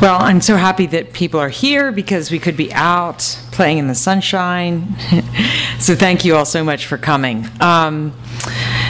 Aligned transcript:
Well, 0.00 0.22
I'm 0.22 0.40
so 0.40 0.54
happy 0.54 0.86
that 0.86 1.12
people 1.12 1.40
are 1.40 1.48
here 1.48 1.90
because 1.90 2.30
we 2.30 2.38
could 2.38 2.56
be 2.56 2.72
out 2.72 3.36
playing 3.50 3.78
in 3.78 3.88
the 3.88 3.96
sunshine. 3.96 4.96
so 5.80 5.96
thank 5.96 6.24
you 6.24 6.36
all 6.36 6.44
so 6.44 6.62
much 6.62 6.86
for 6.86 6.96
coming. 6.96 7.48
Um, 7.60 8.14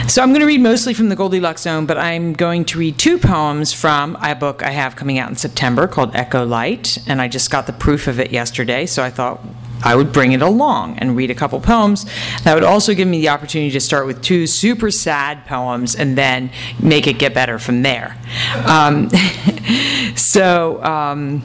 so 0.07 0.21
I'm 0.21 0.29
going 0.29 0.41
to 0.41 0.45
read 0.45 0.61
mostly 0.61 0.93
from 0.93 1.09
the 1.09 1.15
Goldilocks 1.15 1.63
Zone, 1.63 1.87
but 1.87 1.97
I'm 1.97 2.33
going 2.33 2.63
to 2.65 2.77
read 2.77 2.99
two 2.99 3.17
poems 3.17 3.73
from 3.73 4.17
a 4.17 4.35
book 4.35 4.61
I 4.61 4.69
have 4.69 4.95
coming 4.95 5.17
out 5.17 5.29
in 5.31 5.35
September 5.35 5.87
called 5.87 6.15
Echo 6.15 6.45
Light, 6.45 6.99
and 7.07 7.19
I 7.23 7.27
just 7.27 7.49
got 7.49 7.65
the 7.65 7.73
proof 7.73 8.05
of 8.05 8.19
it 8.19 8.31
yesterday, 8.31 8.85
so 8.85 9.01
I 9.03 9.09
thought 9.09 9.39
I 9.83 9.95
would 9.95 10.11
bring 10.11 10.31
it 10.31 10.41
along 10.41 10.99
and 10.99 11.15
read 11.15 11.31
a 11.31 11.35
couple 11.35 11.59
poems. 11.59 12.05
That 12.43 12.53
would 12.53 12.63
also 12.63 12.93
give 12.93 13.07
me 13.07 13.21
the 13.21 13.29
opportunity 13.29 13.71
to 13.71 13.79
start 13.79 14.05
with 14.05 14.21
two 14.21 14.47
super 14.47 14.91
sad 14.91 15.45
poems 15.45 15.95
and 15.95 16.17
then 16.17 16.51
make 16.81 17.07
it 17.07 17.19
get 17.19 17.33
better 17.33 17.59
from 17.59 17.81
there. 17.81 18.17
Um, 18.65 19.09
so 20.15 20.83
um, 20.83 21.43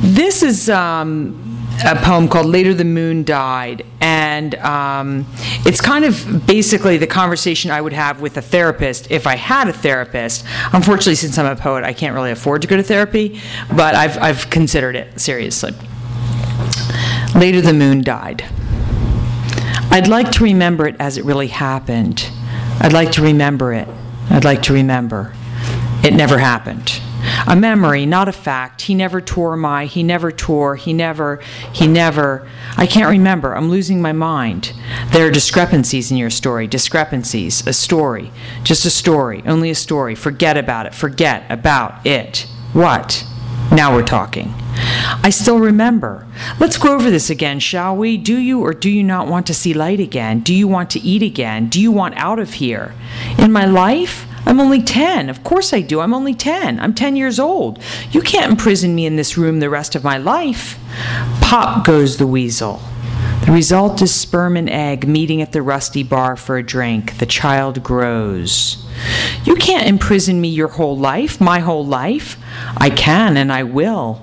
this 0.00 0.42
is. 0.42 0.70
Um, 0.70 1.54
a 1.84 1.96
poem 1.96 2.28
called 2.28 2.46
Later 2.46 2.72
the 2.72 2.84
Moon 2.84 3.24
Died. 3.24 3.84
And 4.00 4.54
um, 4.56 5.26
it's 5.66 5.80
kind 5.80 6.04
of 6.04 6.46
basically 6.46 6.98
the 6.98 7.06
conversation 7.06 7.70
I 7.70 7.80
would 7.80 7.92
have 7.92 8.20
with 8.20 8.36
a 8.36 8.42
therapist 8.42 9.10
if 9.10 9.26
I 9.26 9.36
had 9.36 9.68
a 9.68 9.72
therapist. 9.72 10.44
Unfortunately, 10.72 11.16
since 11.16 11.36
I'm 11.38 11.46
a 11.46 11.56
poet, 11.56 11.84
I 11.84 11.92
can't 11.92 12.14
really 12.14 12.30
afford 12.30 12.62
to 12.62 12.68
go 12.68 12.76
to 12.76 12.82
therapy, 12.82 13.40
but 13.74 13.94
I've, 13.94 14.18
I've 14.18 14.50
considered 14.50 14.96
it 14.96 15.20
seriously. 15.20 15.72
Later, 17.34 17.60
the 17.60 17.72
moon 17.72 18.02
died. 18.02 18.44
I'd 19.90 20.08
like 20.08 20.30
to 20.32 20.44
remember 20.44 20.86
it 20.86 20.96
as 20.98 21.18
it 21.18 21.24
really 21.24 21.48
happened. 21.48 22.28
I'd 22.80 22.92
like 22.92 23.12
to 23.12 23.22
remember 23.22 23.72
it. 23.72 23.88
I'd 24.30 24.44
like 24.44 24.62
to 24.62 24.72
remember. 24.72 25.32
It 26.02 26.14
never 26.14 26.38
happened. 26.38 27.00
A 27.46 27.56
memory, 27.56 28.06
not 28.06 28.28
a 28.28 28.32
fact. 28.32 28.82
He 28.82 28.94
never 28.94 29.20
tore 29.20 29.56
my, 29.56 29.86
he 29.86 30.02
never 30.02 30.30
tore, 30.30 30.76
he 30.76 30.92
never, 30.92 31.40
he 31.72 31.86
never. 31.86 32.48
I 32.76 32.86
can't 32.86 33.08
remember. 33.08 33.56
I'm 33.56 33.70
losing 33.70 34.02
my 34.02 34.12
mind. 34.12 34.72
There 35.12 35.26
are 35.26 35.30
discrepancies 35.30 36.10
in 36.10 36.16
your 36.16 36.30
story. 36.30 36.66
Discrepancies. 36.66 37.66
A 37.66 37.72
story. 37.72 38.30
Just 38.62 38.84
a 38.84 38.90
story. 38.90 39.42
Only 39.46 39.70
a 39.70 39.74
story. 39.74 40.14
Forget 40.14 40.56
about 40.56 40.86
it. 40.86 40.94
Forget 40.94 41.44
about 41.50 42.06
it. 42.06 42.46
What? 42.72 43.26
Now 43.70 43.94
we're 43.94 44.04
talking. 44.04 44.54
I 44.76 45.30
still 45.30 45.58
remember. 45.58 46.26
Let's 46.60 46.78
go 46.78 46.94
over 46.94 47.10
this 47.10 47.30
again, 47.30 47.60
shall 47.60 47.96
we? 47.96 48.16
Do 48.16 48.36
you 48.36 48.60
or 48.60 48.72
do 48.72 48.90
you 48.90 49.02
not 49.02 49.26
want 49.26 49.46
to 49.46 49.54
see 49.54 49.74
light 49.74 50.00
again? 50.00 50.40
Do 50.40 50.54
you 50.54 50.68
want 50.68 50.90
to 50.90 51.00
eat 51.00 51.22
again? 51.22 51.68
Do 51.68 51.80
you 51.80 51.90
want 51.90 52.16
out 52.16 52.38
of 52.38 52.54
here? 52.54 52.94
In 53.38 53.52
my 53.52 53.64
life? 53.64 54.26
I'm 54.46 54.60
only 54.60 54.82
10. 54.82 55.30
Of 55.30 55.42
course 55.42 55.72
I 55.72 55.80
do. 55.80 56.00
I'm 56.00 56.14
only 56.14 56.34
10. 56.34 56.78
I'm 56.78 56.94
10 56.94 57.16
years 57.16 57.40
old. 57.40 57.78
You 58.10 58.20
can't 58.20 58.50
imprison 58.50 58.94
me 58.94 59.06
in 59.06 59.16
this 59.16 59.38
room 59.38 59.60
the 59.60 59.70
rest 59.70 59.94
of 59.94 60.04
my 60.04 60.18
life. 60.18 60.78
Pop 61.40 61.84
goes 61.84 62.18
the 62.18 62.26
weasel. 62.26 62.80
The 63.44 63.52
result 63.52 64.00
is 64.00 64.14
sperm 64.14 64.56
and 64.56 64.70
egg 64.70 65.06
meeting 65.06 65.42
at 65.42 65.52
the 65.52 65.60
rusty 65.60 66.02
bar 66.02 66.34
for 66.34 66.56
a 66.56 66.62
drink. 66.62 67.18
The 67.18 67.26
child 67.26 67.82
grows. 67.82 68.82
You 69.44 69.54
can't 69.56 69.86
imprison 69.86 70.40
me 70.40 70.48
your 70.48 70.68
whole 70.68 70.96
life, 70.96 71.42
my 71.42 71.58
whole 71.58 71.84
life. 71.84 72.38
I 72.78 72.88
can 72.88 73.36
and 73.36 73.52
I 73.52 73.64
will. 73.64 74.22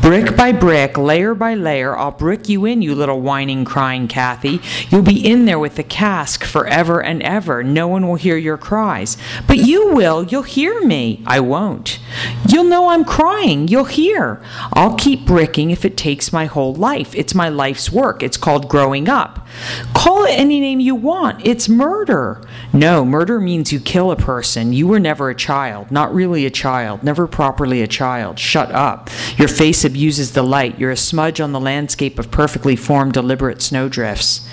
Brick 0.00 0.36
by 0.36 0.52
brick, 0.52 0.98
layer 0.98 1.34
by 1.34 1.54
layer, 1.54 1.96
I'll 1.96 2.10
brick 2.10 2.48
you 2.48 2.64
in, 2.64 2.82
you 2.82 2.94
little 2.94 3.20
whining, 3.20 3.64
crying 3.64 4.08
Kathy. 4.08 4.60
You'll 4.90 5.02
be 5.02 5.24
in 5.24 5.44
there 5.44 5.58
with 5.58 5.76
the 5.76 5.82
cask 5.82 6.44
forever 6.44 7.02
and 7.02 7.22
ever. 7.22 7.62
No 7.62 7.88
one 7.88 8.06
will 8.06 8.16
hear 8.16 8.36
your 8.36 8.58
cries. 8.58 9.16
But 9.46 9.58
you 9.58 9.94
will. 9.94 10.24
You'll 10.24 10.42
hear 10.42 10.84
me. 10.84 11.22
I 11.26 11.40
won't. 11.40 12.00
You'll 12.48 12.64
know 12.64 12.88
I'm 12.88 13.04
crying. 13.04 13.68
You'll 13.68 13.84
hear. 13.84 14.42
I'll 14.72 14.96
keep 14.96 15.24
bricking 15.24 15.70
if 15.70 15.84
it 15.84 15.96
takes 15.96 16.32
my 16.32 16.46
whole 16.46 16.74
life. 16.74 17.14
It's 17.14 17.34
my 17.34 17.48
life's 17.48 17.90
work. 17.90 18.22
It's 18.22 18.36
called 18.36 18.68
growing 18.68 19.08
up. 19.08 19.46
Call 19.94 20.24
it 20.24 20.38
any 20.38 20.60
name 20.60 20.80
you 20.80 20.94
want. 20.94 21.46
It's 21.46 21.68
murder. 21.68 22.42
No, 22.72 23.04
murder 23.04 23.40
means 23.40 23.72
you 23.72 23.80
kill 23.80 24.10
a 24.10 24.16
person. 24.16 24.72
You 24.72 24.86
were 24.86 25.00
never 25.00 25.30
a 25.30 25.34
child. 25.34 25.90
Not 25.90 26.12
really 26.12 26.44
a 26.44 26.50
child. 26.50 27.02
Never 27.02 27.26
properly 27.26 27.82
a 27.82 27.86
child. 27.86 28.38
Shut 28.38 28.70
up. 28.72 29.10
Your 29.36 29.48
face 29.48 29.71
abuses 29.72 30.32
the 30.32 30.42
light. 30.42 30.78
You're 30.78 30.90
a 30.90 30.96
smudge 30.96 31.40
on 31.40 31.52
the 31.52 31.60
landscape 31.60 32.18
of 32.18 32.30
perfectly 32.30 32.76
formed, 32.76 33.14
deliberate 33.14 33.62
snowdrifts. 33.62 34.46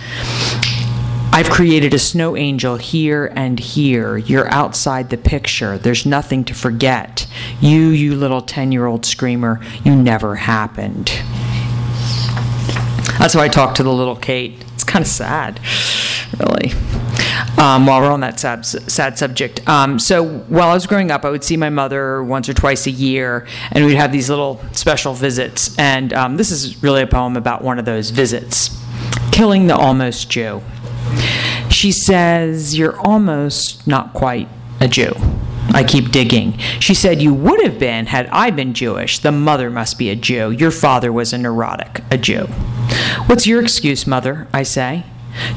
I've 1.32 1.50
created 1.50 1.94
a 1.94 2.00
snow 2.00 2.36
angel 2.36 2.78
here 2.78 3.32
and 3.36 3.60
here. 3.60 4.18
You're 4.18 4.52
outside 4.52 5.10
the 5.10 5.18
picture. 5.18 5.78
There's 5.78 6.06
nothing 6.06 6.44
to 6.46 6.54
forget. 6.54 7.28
You, 7.62 7.90
you 7.90 8.16
little 8.16 8.42
10 8.42 8.72
year 8.72 8.86
old 8.86 9.06
screamer, 9.06 9.62
you 9.84 9.96
never 9.96 10.36
happened. 10.36 11.08
That's 13.20 13.34
how 13.34 13.42
I 13.42 13.48
talk 13.48 13.76
to 13.76 13.84
the 13.84 13.94
little 13.94 14.16
Kate. 14.16 14.66
It's 14.74 14.84
kind 14.84 15.04
of 15.04 15.08
sad, 15.08 15.60
really. 16.40 16.72
Um, 17.58 17.86
while 17.86 18.00
we're 18.02 18.12
on 18.12 18.22
that 18.22 18.40
sad, 18.40 18.66
sad 18.66 19.18
subject. 19.18 19.68
Um, 19.68 20.00
so 20.00 20.40
while 20.48 20.70
I 20.70 20.74
was 20.74 20.88
growing 20.88 21.12
up, 21.12 21.26
I 21.26 21.30
would 21.30 21.44
see 21.44 21.58
my 21.58 21.70
mother 21.70 22.24
once 22.24 22.48
or 22.48 22.54
twice 22.54 22.88
a 22.88 22.92
year, 22.92 23.48
and 23.72 23.86
we'd 23.86 23.96
have 23.96 24.14
these 24.14 24.30
little 24.30 24.62
special 24.72 25.14
visits. 25.14 25.78
And 25.78 26.14
um, 26.14 26.38
this 26.38 26.52
is 26.52 26.82
really 26.82 27.02
a 27.02 27.08
poem 27.08 27.36
about 27.36 27.62
one 27.62 27.78
of 27.78 27.86
those 27.86 28.12
visits 28.12 28.78
Killing 29.32 29.68
the 29.68 29.76
Almost 29.76 30.30
Jew. 30.30 30.62
She 31.70 31.92
says, 31.92 32.78
You're 32.78 33.00
almost 33.00 33.88
not 33.88 34.14
quite 34.14 34.48
a 34.80 34.88
Jew. 34.88 35.14
I 35.72 35.84
keep 35.84 36.12
digging. 36.12 36.58
She 36.80 36.94
said, 36.94 37.22
You 37.22 37.34
would 37.34 37.62
have 37.64 37.80
been 37.80 38.08
had 38.08 38.28
I 38.28 38.52
been 38.52 38.74
Jewish. 38.74 39.20
The 39.20 39.32
mother 39.32 39.70
must 39.70 39.98
be 39.98 40.10
a 40.10 40.16
Jew. 40.16 40.52
Your 40.52 40.72
father 40.72 41.12
was 41.12 41.32
a 41.32 41.38
neurotic, 41.38 42.02
a 42.12 42.18
Jew. 42.18 42.48
What's 43.28 43.46
your 43.46 43.62
excuse, 43.62 44.08
mother? 44.08 44.48
I 44.54 44.64
say. 44.64 45.06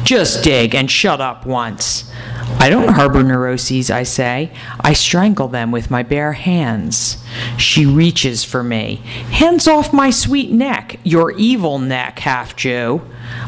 Just 0.04 0.44
dig 0.44 0.74
and 0.74 0.90
shut 0.90 1.20
up 1.20 1.46
once. 1.46 2.10
I 2.58 2.70
don't 2.70 2.92
harbor 2.92 3.22
neuroses, 3.22 3.90
I 3.90 4.02
say. 4.04 4.52
I 4.80 4.92
strangle 4.92 5.48
them 5.48 5.70
with 5.72 5.90
my 5.90 6.02
bare 6.02 6.32
hands. 6.32 7.22
She 7.56 7.86
reaches 7.86 8.44
for 8.44 8.62
me. 8.62 8.96
Hands 9.30 9.66
off 9.66 9.92
my 9.92 10.10
sweet 10.10 10.50
neck, 10.50 11.00
your 11.02 11.32
evil 11.32 11.78
neck, 11.78 12.18
half 12.20 12.54
Jew. 12.56 13.02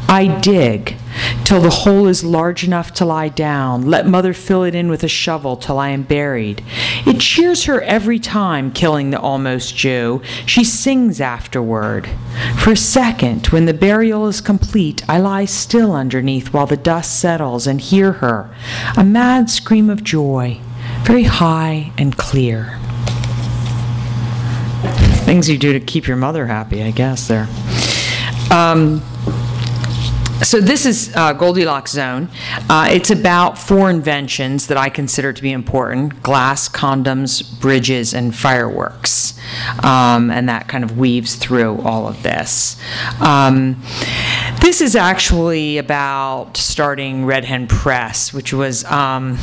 I 0.09 0.41
dig 0.41 0.97
till 1.45 1.61
the 1.61 1.71
hole 1.71 2.07
is 2.07 2.25
large 2.25 2.65
enough 2.65 2.93
to 2.95 3.05
lie 3.05 3.29
down. 3.29 3.83
Let 3.83 4.07
mother 4.07 4.33
fill 4.33 4.65
it 4.65 4.75
in 4.75 4.89
with 4.89 5.05
a 5.05 5.09
shovel 5.09 5.57
till 5.57 5.79
I 5.79 5.91
am 5.91 6.03
buried. 6.03 6.63
It 7.07 7.21
cheers 7.21 7.65
her 7.65 7.83
every 7.83 8.19
time, 8.19 8.73
killing 8.73 9.11
the 9.11 9.21
almost 9.21 9.77
Jew. 9.77 10.23
She 10.47 10.65
sings 10.65 11.21
afterward. 11.21 12.09
For 12.59 12.73
a 12.73 12.77
second, 12.77 13.47
when 13.49 13.67
the 13.67 13.75
burial 13.75 14.27
is 14.27 14.41
complete, 14.41 15.09
I 15.09 15.19
lie 15.19 15.45
still 15.45 15.93
underneath 15.93 16.53
while 16.53 16.67
the 16.67 16.77
dust 16.77 17.21
settles 17.21 17.67
and 17.67 17.81
hear 17.81 18.13
her, 18.13 18.55
a 18.97 19.05
mad 19.05 19.51
scream 19.51 19.91
of 19.91 20.05
joy, 20.05 20.61
very 21.03 21.25
high 21.25 21.93
and 21.99 22.17
clear. 22.17 22.79
Things 25.25 25.49
you 25.49 25.57
do 25.57 25.73
to 25.73 25.81
keep 25.81 26.07
your 26.07 26.17
mother 26.17 26.47
happy, 26.47 26.83
I 26.83 26.91
guess, 26.91 27.29
there. 27.29 27.49
Um, 28.51 29.03
so 30.45 30.61
this 30.61 30.87
is 30.87 31.15
uh, 31.17 31.33
Goldilocks 31.33 31.93
Zone. 31.93 32.29
Uh, 32.69 32.89
it's 32.91 33.11
about 33.11 33.59
four 33.59 33.91
inventions 33.91 34.67
that 34.67 34.77
I 34.77 34.89
consider 34.89 35.33
to 35.33 35.43
be 35.43 35.53
important: 35.53 36.23
glass, 36.23 36.69
condoms, 36.69 37.61
bridges, 37.61 38.15
and 38.15 38.35
fireworks. 38.35 39.39
Um, 39.83 40.31
and 40.31 40.49
that 40.49 40.69
kind 40.69 40.85
of 40.85 40.99
weaves 40.99 41.37
through 41.37 41.81
all 41.83 42.07
of 42.07 42.23
this. 42.23 42.81
Um, 43.21 43.83
this 44.61 44.81
is 44.81 44.97
actually 44.97 45.79
about 45.79 46.57
starting 46.57 47.25
Red 47.25 47.45
Hen 47.45 47.67
Press, 47.67 48.33
which 48.33 48.53
was. 48.53 48.85
Um, 48.85 49.39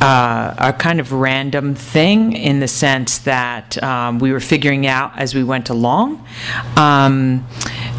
uh, 0.00 0.54
a 0.58 0.72
kind 0.74 1.00
of 1.00 1.12
random 1.12 1.74
thing 1.74 2.34
in 2.34 2.60
the 2.60 2.68
sense 2.68 3.18
that 3.18 3.82
um, 3.82 4.18
we 4.18 4.32
were 4.32 4.40
figuring 4.40 4.86
out 4.86 5.18
as 5.18 5.34
we 5.34 5.42
went 5.42 5.70
along. 5.70 6.22
Um, 6.76 7.46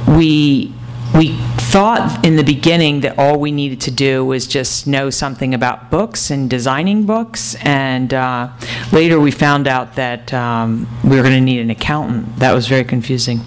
we 0.07 0.71
we 1.15 1.35
thought 1.75 2.25
in 2.25 2.37
the 2.37 2.43
beginning 2.43 3.01
that 3.01 3.19
all 3.19 3.37
we 3.37 3.51
needed 3.51 3.81
to 3.81 3.91
do 3.91 4.23
was 4.23 4.47
just 4.47 4.87
know 4.87 5.09
something 5.09 5.53
about 5.53 5.91
books 5.91 6.31
and 6.31 6.49
designing 6.49 7.05
books, 7.05 7.53
and 7.65 8.13
uh, 8.13 8.49
later 8.93 9.19
we 9.19 9.29
found 9.29 9.67
out 9.67 9.93
that 9.95 10.33
um, 10.33 10.87
we 11.03 11.17
were 11.17 11.21
going 11.21 11.35
to 11.35 11.41
need 11.41 11.59
an 11.59 11.69
accountant. 11.69 12.33
That 12.37 12.53
was 12.53 12.69
very 12.69 12.85
confusing. 12.85 13.41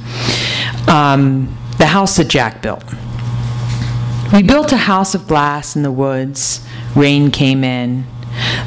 Um, 0.88 1.56
the 1.78 1.86
house 1.86 2.18
that 2.18 2.28
Jack 2.28 2.60
built. 2.60 2.84
We 4.34 4.42
built 4.42 4.72
a 4.72 4.76
house 4.76 5.14
of 5.14 5.26
glass 5.26 5.74
in 5.74 5.82
the 5.82 5.90
woods. 5.90 6.60
Rain 6.94 7.30
came 7.30 7.64
in. 7.64 8.04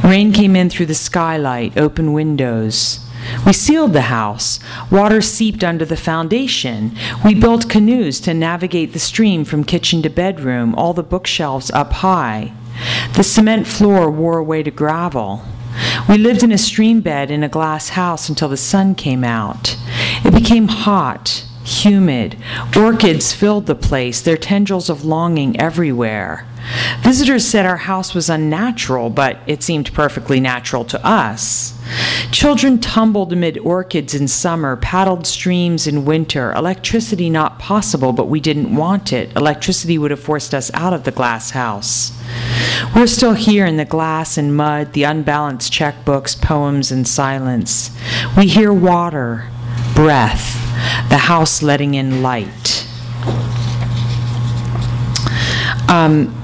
Rain 0.03 0.33
came 0.33 0.55
in 0.55 0.71
through 0.71 0.87
the 0.87 0.95
skylight, 0.95 1.77
open 1.77 2.13
windows. 2.13 3.07
We 3.45 3.53
sealed 3.53 3.93
the 3.93 4.01
house. 4.01 4.59
Water 4.89 5.21
seeped 5.21 5.63
under 5.63 5.85
the 5.85 5.97
foundation. 5.97 6.95
We 7.23 7.35
built 7.35 7.69
canoes 7.69 8.19
to 8.21 8.33
navigate 8.33 8.93
the 8.93 8.99
stream 8.99 9.45
from 9.45 9.63
kitchen 9.63 10.01
to 10.03 10.09
bedroom, 10.09 10.75
all 10.75 10.93
the 10.93 11.03
bookshelves 11.03 11.71
up 11.71 11.93
high. 11.93 12.53
The 13.15 13.23
cement 13.23 13.67
floor 13.67 14.09
wore 14.09 14.37
away 14.37 14.63
to 14.63 14.71
gravel. 14.71 15.43
We 16.09 16.17
lived 16.17 16.43
in 16.43 16.51
a 16.51 16.57
stream 16.57 17.01
bed 17.01 17.31
in 17.31 17.43
a 17.43 17.49
glass 17.49 17.89
house 17.89 18.27
until 18.29 18.49
the 18.49 18.57
sun 18.57 18.95
came 18.95 19.23
out. 19.23 19.77
It 20.25 20.33
became 20.33 20.67
hot, 20.67 21.45
humid. 21.63 22.37
Orchids 22.75 23.33
filled 23.33 23.67
the 23.67 23.75
place, 23.75 24.21
their 24.21 24.37
tendrils 24.37 24.89
of 24.89 25.05
longing 25.05 25.59
everywhere. 25.59 26.45
Visitors 27.01 27.45
said 27.47 27.65
our 27.65 27.77
house 27.77 28.13
was 28.13 28.29
unnatural, 28.29 29.09
but 29.09 29.39
it 29.47 29.63
seemed 29.63 29.93
perfectly 29.93 30.39
natural 30.39 30.85
to 30.85 31.05
us. 31.05 31.77
Children 32.31 32.79
tumbled 32.79 33.33
amid 33.33 33.57
orchids 33.59 34.13
in 34.13 34.27
summer, 34.27 34.77
paddled 34.77 35.27
streams 35.27 35.87
in 35.87 36.05
winter. 36.05 36.53
Electricity 36.53 37.29
not 37.29 37.59
possible, 37.59 38.13
but 38.13 38.29
we 38.29 38.39
didn't 38.39 38.75
want 38.75 39.11
it. 39.11 39.35
Electricity 39.35 39.97
would 39.97 40.11
have 40.11 40.19
forced 40.19 40.53
us 40.53 40.71
out 40.73 40.93
of 40.93 41.03
the 41.03 41.11
glass 41.11 41.51
house. 41.51 42.11
We're 42.95 43.07
still 43.07 43.33
here 43.33 43.65
in 43.65 43.77
the 43.77 43.85
glass 43.85 44.37
and 44.37 44.55
mud, 44.55 44.93
the 44.93 45.03
unbalanced 45.03 45.73
checkbooks, 45.73 46.39
poems, 46.39 46.91
and 46.91 47.07
silence. 47.07 47.91
We 48.37 48.47
hear 48.47 48.71
water, 48.71 49.49
breath, 49.95 50.53
the 51.09 51.17
house 51.17 51.61
letting 51.61 51.95
in 51.95 52.21
light. 52.21 52.87
Um, 55.89 56.40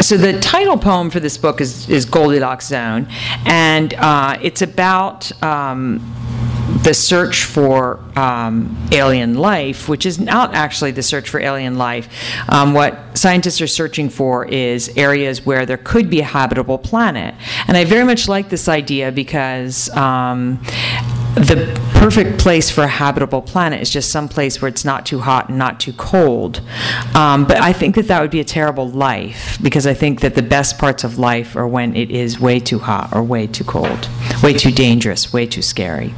so 0.00 0.16
the 0.16 0.38
title 0.40 0.78
poem 0.78 1.10
for 1.10 1.20
this 1.20 1.36
book 1.36 1.60
is, 1.60 1.88
is 1.88 2.04
Goldilocks 2.04 2.68
Zone, 2.68 3.08
and 3.44 3.94
uh, 3.94 4.38
it's 4.40 4.62
about 4.62 5.30
um, 5.42 5.98
the 6.84 6.94
search 6.94 7.44
for 7.44 7.98
um, 8.16 8.76
alien 8.92 9.34
life, 9.34 9.88
which 9.88 10.06
is 10.06 10.18
not 10.18 10.54
actually 10.54 10.90
the 10.92 11.02
search 11.02 11.28
for 11.28 11.40
alien 11.40 11.76
life. 11.76 12.08
Um, 12.48 12.74
what 12.74 13.18
scientists 13.18 13.60
are 13.60 13.66
searching 13.66 14.08
for 14.08 14.46
is 14.46 14.88
areas 14.96 15.44
where 15.44 15.66
there 15.66 15.76
could 15.76 16.08
be 16.08 16.20
a 16.20 16.24
habitable 16.24 16.78
planet. 16.78 17.34
And 17.66 17.76
I 17.76 17.84
very 17.84 18.04
much 18.04 18.28
like 18.28 18.48
this 18.48 18.68
idea 18.68 19.10
because 19.10 19.90
um, 19.90 20.62
the 21.34 21.80
perfect 21.94 22.38
place 22.38 22.70
for 22.70 22.84
a 22.84 22.88
habitable 22.88 23.42
planet 23.42 23.80
is 23.80 23.90
just 23.90 24.10
some 24.10 24.28
place 24.28 24.60
where 24.62 24.68
it's 24.68 24.84
not 24.84 25.04
too 25.04 25.18
hot 25.18 25.48
and 25.48 25.58
not 25.58 25.80
too 25.80 25.92
cold. 25.92 26.60
Um, 27.14 27.44
but 27.44 27.58
I 27.58 27.72
think 27.72 27.94
that 27.96 28.08
that 28.08 28.20
would 28.20 28.30
be 28.30 28.40
a 28.40 28.44
terrible 28.44 28.88
life 28.88 29.58
because 29.62 29.86
I 29.86 29.94
think 29.94 30.20
that 30.20 30.34
the 30.34 30.42
best 30.42 30.78
parts 30.78 31.04
of 31.04 31.18
life 31.18 31.56
are 31.56 31.66
when 31.66 31.94
it 31.96 32.10
is 32.10 32.38
way 32.40 32.60
too 32.60 32.78
hot 32.78 33.14
or 33.14 33.22
way 33.22 33.46
too 33.46 33.64
cold, 33.64 34.08
way 34.42 34.52
too 34.52 34.72
dangerous, 34.72 35.32
way 35.32 35.46
too 35.46 35.62
scary. 35.62 36.14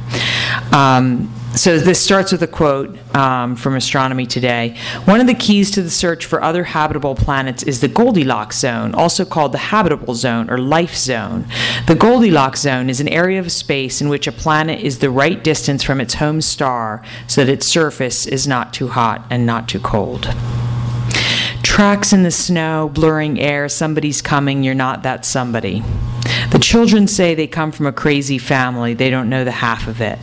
Um, 0.71 1.33
so 1.55 1.77
this 1.77 2.01
starts 2.01 2.31
with 2.31 2.41
a 2.43 2.47
quote 2.47 2.97
um, 3.15 3.57
from 3.57 3.75
Astronomy 3.75 4.25
Today. 4.25 4.77
One 5.03 5.19
of 5.19 5.27
the 5.27 5.33
keys 5.33 5.69
to 5.71 5.81
the 5.81 5.89
search 5.89 6.25
for 6.25 6.41
other 6.41 6.63
habitable 6.63 7.13
planets 7.13 7.61
is 7.63 7.81
the 7.81 7.89
Goldilocks 7.89 8.59
zone, 8.59 8.95
also 8.95 9.25
called 9.25 9.51
the 9.51 9.57
habitable 9.57 10.15
zone 10.15 10.49
or 10.49 10.57
life 10.57 10.95
zone. 10.95 11.45
The 11.87 11.95
Goldilocks 11.95 12.61
zone 12.61 12.89
is 12.89 13.01
an 13.01 13.09
area 13.09 13.39
of 13.39 13.51
space 13.51 14.01
in 14.01 14.07
which 14.07 14.27
a 14.27 14.31
planet 14.31 14.79
is 14.79 14.99
the 14.99 15.09
right 15.09 15.43
distance 15.43 15.83
from 15.83 15.99
its 15.99 16.15
home 16.15 16.39
star 16.39 17.03
so 17.27 17.43
that 17.43 17.51
its 17.51 17.67
surface 17.67 18.25
is 18.25 18.47
not 18.47 18.73
too 18.73 18.87
hot 18.87 19.25
and 19.29 19.45
not 19.45 19.67
too 19.67 19.79
cold. 19.79 20.33
Tracks 21.63 22.13
in 22.13 22.23
the 22.23 22.31
snow, 22.31 22.89
blurring 22.93 23.39
air, 23.39 23.67
somebody's 23.67 24.21
coming, 24.21 24.63
you're 24.63 24.73
not 24.73 25.03
that 25.03 25.25
somebody. 25.25 25.83
The 26.51 26.59
children 26.59 27.07
say 27.07 27.33
they 27.33 27.47
come 27.47 27.71
from 27.71 27.85
a 27.85 27.93
crazy 27.93 28.37
family, 28.37 28.93
they 28.93 29.09
don't 29.09 29.29
know 29.29 29.45
the 29.45 29.51
half 29.51 29.87
of 29.87 30.01
it. 30.01 30.19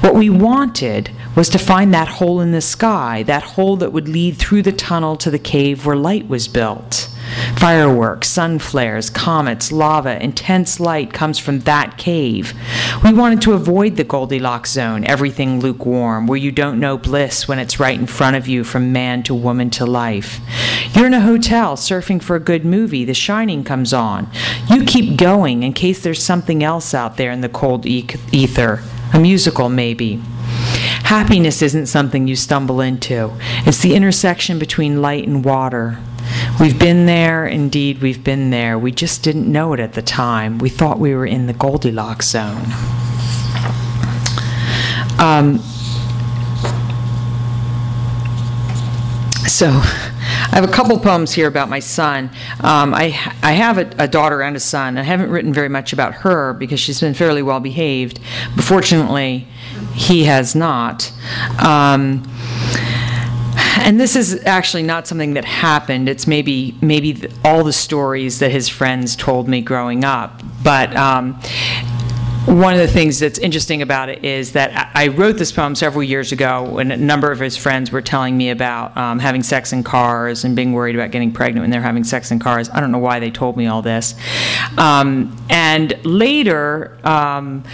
What 0.00 0.14
we 0.14 0.30
wanted 0.30 1.10
was 1.36 1.50
to 1.50 1.58
find 1.58 1.92
that 1.92 2.08
hole 2.08 2.40
in 2.40 2.52
the 2.52 2.62
sky, 2.62 3.22
that 3.24 3.42
hole 3.42 3.76
that 3.76 3.92
would 3.92 4.08
lead 4.08 4.38
through 4.38 4.62
the 4.62 4.72
tunnel 4.72 5.14
to 5.16 5.30
the 5.30 5.38
cave 5.38 5.84
where 5.84 5.94
light 5.94 6.26
was 6.26 6.48
built. 6.48 7.10
Fireworks, 7.58 8.28
sun 8.28 8.58
flares, 8.58 9.10
comets, 9.10 9.72
lava, 9.72 10.22
intense 10.22 10.80
light 10.80 11.12
comes 11.12 11.38
from 11.38 11.60
that 11.60 11.98
cave. 11.98 12.54
We 13.02 13.12
wanted 13.12 13.42
to 13.42 13.52
avoid 13.52 13.96
the 13.96 14.04
Goldilocks 14.04 14.70
zone, 14.70 15.04
everything 15.04 15.60
lukewarm, 15.60 16.26
where 16.26 16.38
you 16.38 16.52
don't 16.52 16.80
know 16.80 16.96
bliss 16.96 17.48
when 17.48 17.58
it's 17.58 17.80
right 17.80 17.98
in 17.98 18.06
front 18.06 18.36
of 18.36 18.48
you 18.48 18.64
from 18.64 18.92
man 18.92 19.22
to 19.24 19.34
woman 19.34 19.70
to 19.70 19.86
life. 19.86 20.40
You're 20.94 21.06
in 21.06 21.14
a 21.14 21.20
hotel 21.20 21.76
surfing 21.76 22.22
for 22.22 22.36
a 22.36 22.40
good 22.40 22.64
movie, 22.64 23.04
The 23.04 23.14
Shining 23.14 23.64
comes 23.64 23.92
on. 23.92 24.28
You 24.70 24.84
keep 24.84 25.16
going 25.18 25.62
in 25.62 25.72
case 25.72 26.02
there's 26.02 26.22
something 26.22 26.62
else 26.62 26.94
out 26.94 27.16
there 27.16 27.30
in 27.30 27.40
the 27.40 27.48
cold 27.48 27.86
ether, 27.86 28.82
a 29.12 29.18
musical 29.18 29.68
maybe. 29.68 30.22
Happiness 31.04 31.62
isn't 31.62 31.86
something 31.86 32.26
you 32.26 32.36
stumble 32.36 32.80
into. 32.80 33.32
It's 33.66 33.80
the 33.80 33.94
intersection 33.94 34.58
between 34.58 35.00
light 35.00 35.26
and 35.26 35.44
water. 35.44 35.98
We've 36.60 36.78
been 36.78 37.06
there, 37.06 37.46
indeed, 37.46 38.00
we've 38.00 38.22
been 38.22 38.50
there. 38.50 38.78
We 38.78 38.92
just 38.92 39.22
didn't 39.22 39.50
know 39.50 39.72
it 39.72 39.80
at 39.80 39.92
the 39.92 40.02
time. 40.02 40.58
We 40.58 40.68
thought 40.68 40.98
we 40.98 41.14
were 41.14 41.26
in 41.26 41.46
the 41.46 41.52
Goldilocks 41.52 42.28
zone. 42.28 42.66
Um, 45.18 45.58
so, 49.48 49.68
I 49.70 50.54
have 50.54 50.64
a 50.64 50.72
couple 50.72 50.98
poems 50.98 51.32
here 51.32 51.46
about 51.46 51.68
my 51.68 51.78
son. 51.78 52.30
Um, 52.60 52.94
I, 52.94 53.06
I 53.42 53.52
have 53.52 53.78
a, 53.78 53.90
a, 53.98 54.08
daughter 54.08 54.42
and 54.42 54.56
a 54.56 54.60
son. 54.60 54.96
I 54.96 55.02
haven't 55.02 55.30
written 55.30 55.52
very 55.52 55.68
much 55.68 55.92
about 55.92 56.14
her 56.14 56.54
because 56.54 56.80
she's 56.80 57.00
been 57.00 57.14
fairly 57.14 57.42
well 57.42 57.60
behaved, 57.60 58.18
but 58.56 58.64
fortunately, 58.64 59.46
he 59.94 60.24
has 60.24 60.54
not. 60.54 61.12
Um, 61.64 62.22
and 63.80 64.00
this 64.00 64.16
is 64.16 64.44
actually 64.44 64.82
not 64.82 65.06
something 65.06 65.34
that 65.34 65.44
happened. 65.44 66.08
It's 66.08 66.26
maybe 66.26 66.76
maybe 66.80 67.28
all 67.44 67.64
the 67.64 67.72
stories 67.72 68.38
that 68.38 68.50
his 68.50 68.68
friends 68.68 69.16
told 69.16 69.48
me 69.48 69.60
growing 69.60 70.04
up. 70.04 70.42
But 70.62 70.94
um, 70.96 71.40
one 72.48 72.72
of 72.72 72.80
the 72.80 72.88
things 72.88 73.18
that's 73.18 73.38
interesting 73.38 73.82
about 73.82 74.08
it 74.08 74.24
is 74.24 74.52
that 74.52 74.90
I 74.94 75.08
wrote 75.08 75.36
this 75.36 75.52
poem 75.52 75.74
several 75.74 76.02
years 76.02 76.32
ago 76.32 76.62
when 76.62 76.90
a 76.90 76.96
number 76.96 77.30
of 77.30 77.38
his 77.38 77.58
friends 77.58 77.92
were 77.92 78.00
telling 78.00 78.38
me 78.38 78.48
about 78.48 78.96
um, 78.96 79.18
having 79.18 79.42
sex 79.42 79.72
in 79.72 79.84
cars 79.84 80.44
and 80.44 80.56
being 80.56 80.72
worried 80.72 80.94
about 80.94 81.10
getting 81.10 81.30
pregnant 81.30 81.62
when 81.62 81.70
they're 81.70 81.82
having 81.82 82.04
sex 82.04 82.30
in 82.30 82.38
cars. 82.38 82.70
I 82.70 82.80
don't 82.80 82.90
know 82.90 82.98
why 82.98 83.20
they 83.20 83.30
told 83.30 83.58
me 83.58 83.66
all 83.66 83.82
this. 83.82 84.14
Um, 84.78 85.36
and 85.50 86.02
later, 86.06 86.96
um, 87.04 87.64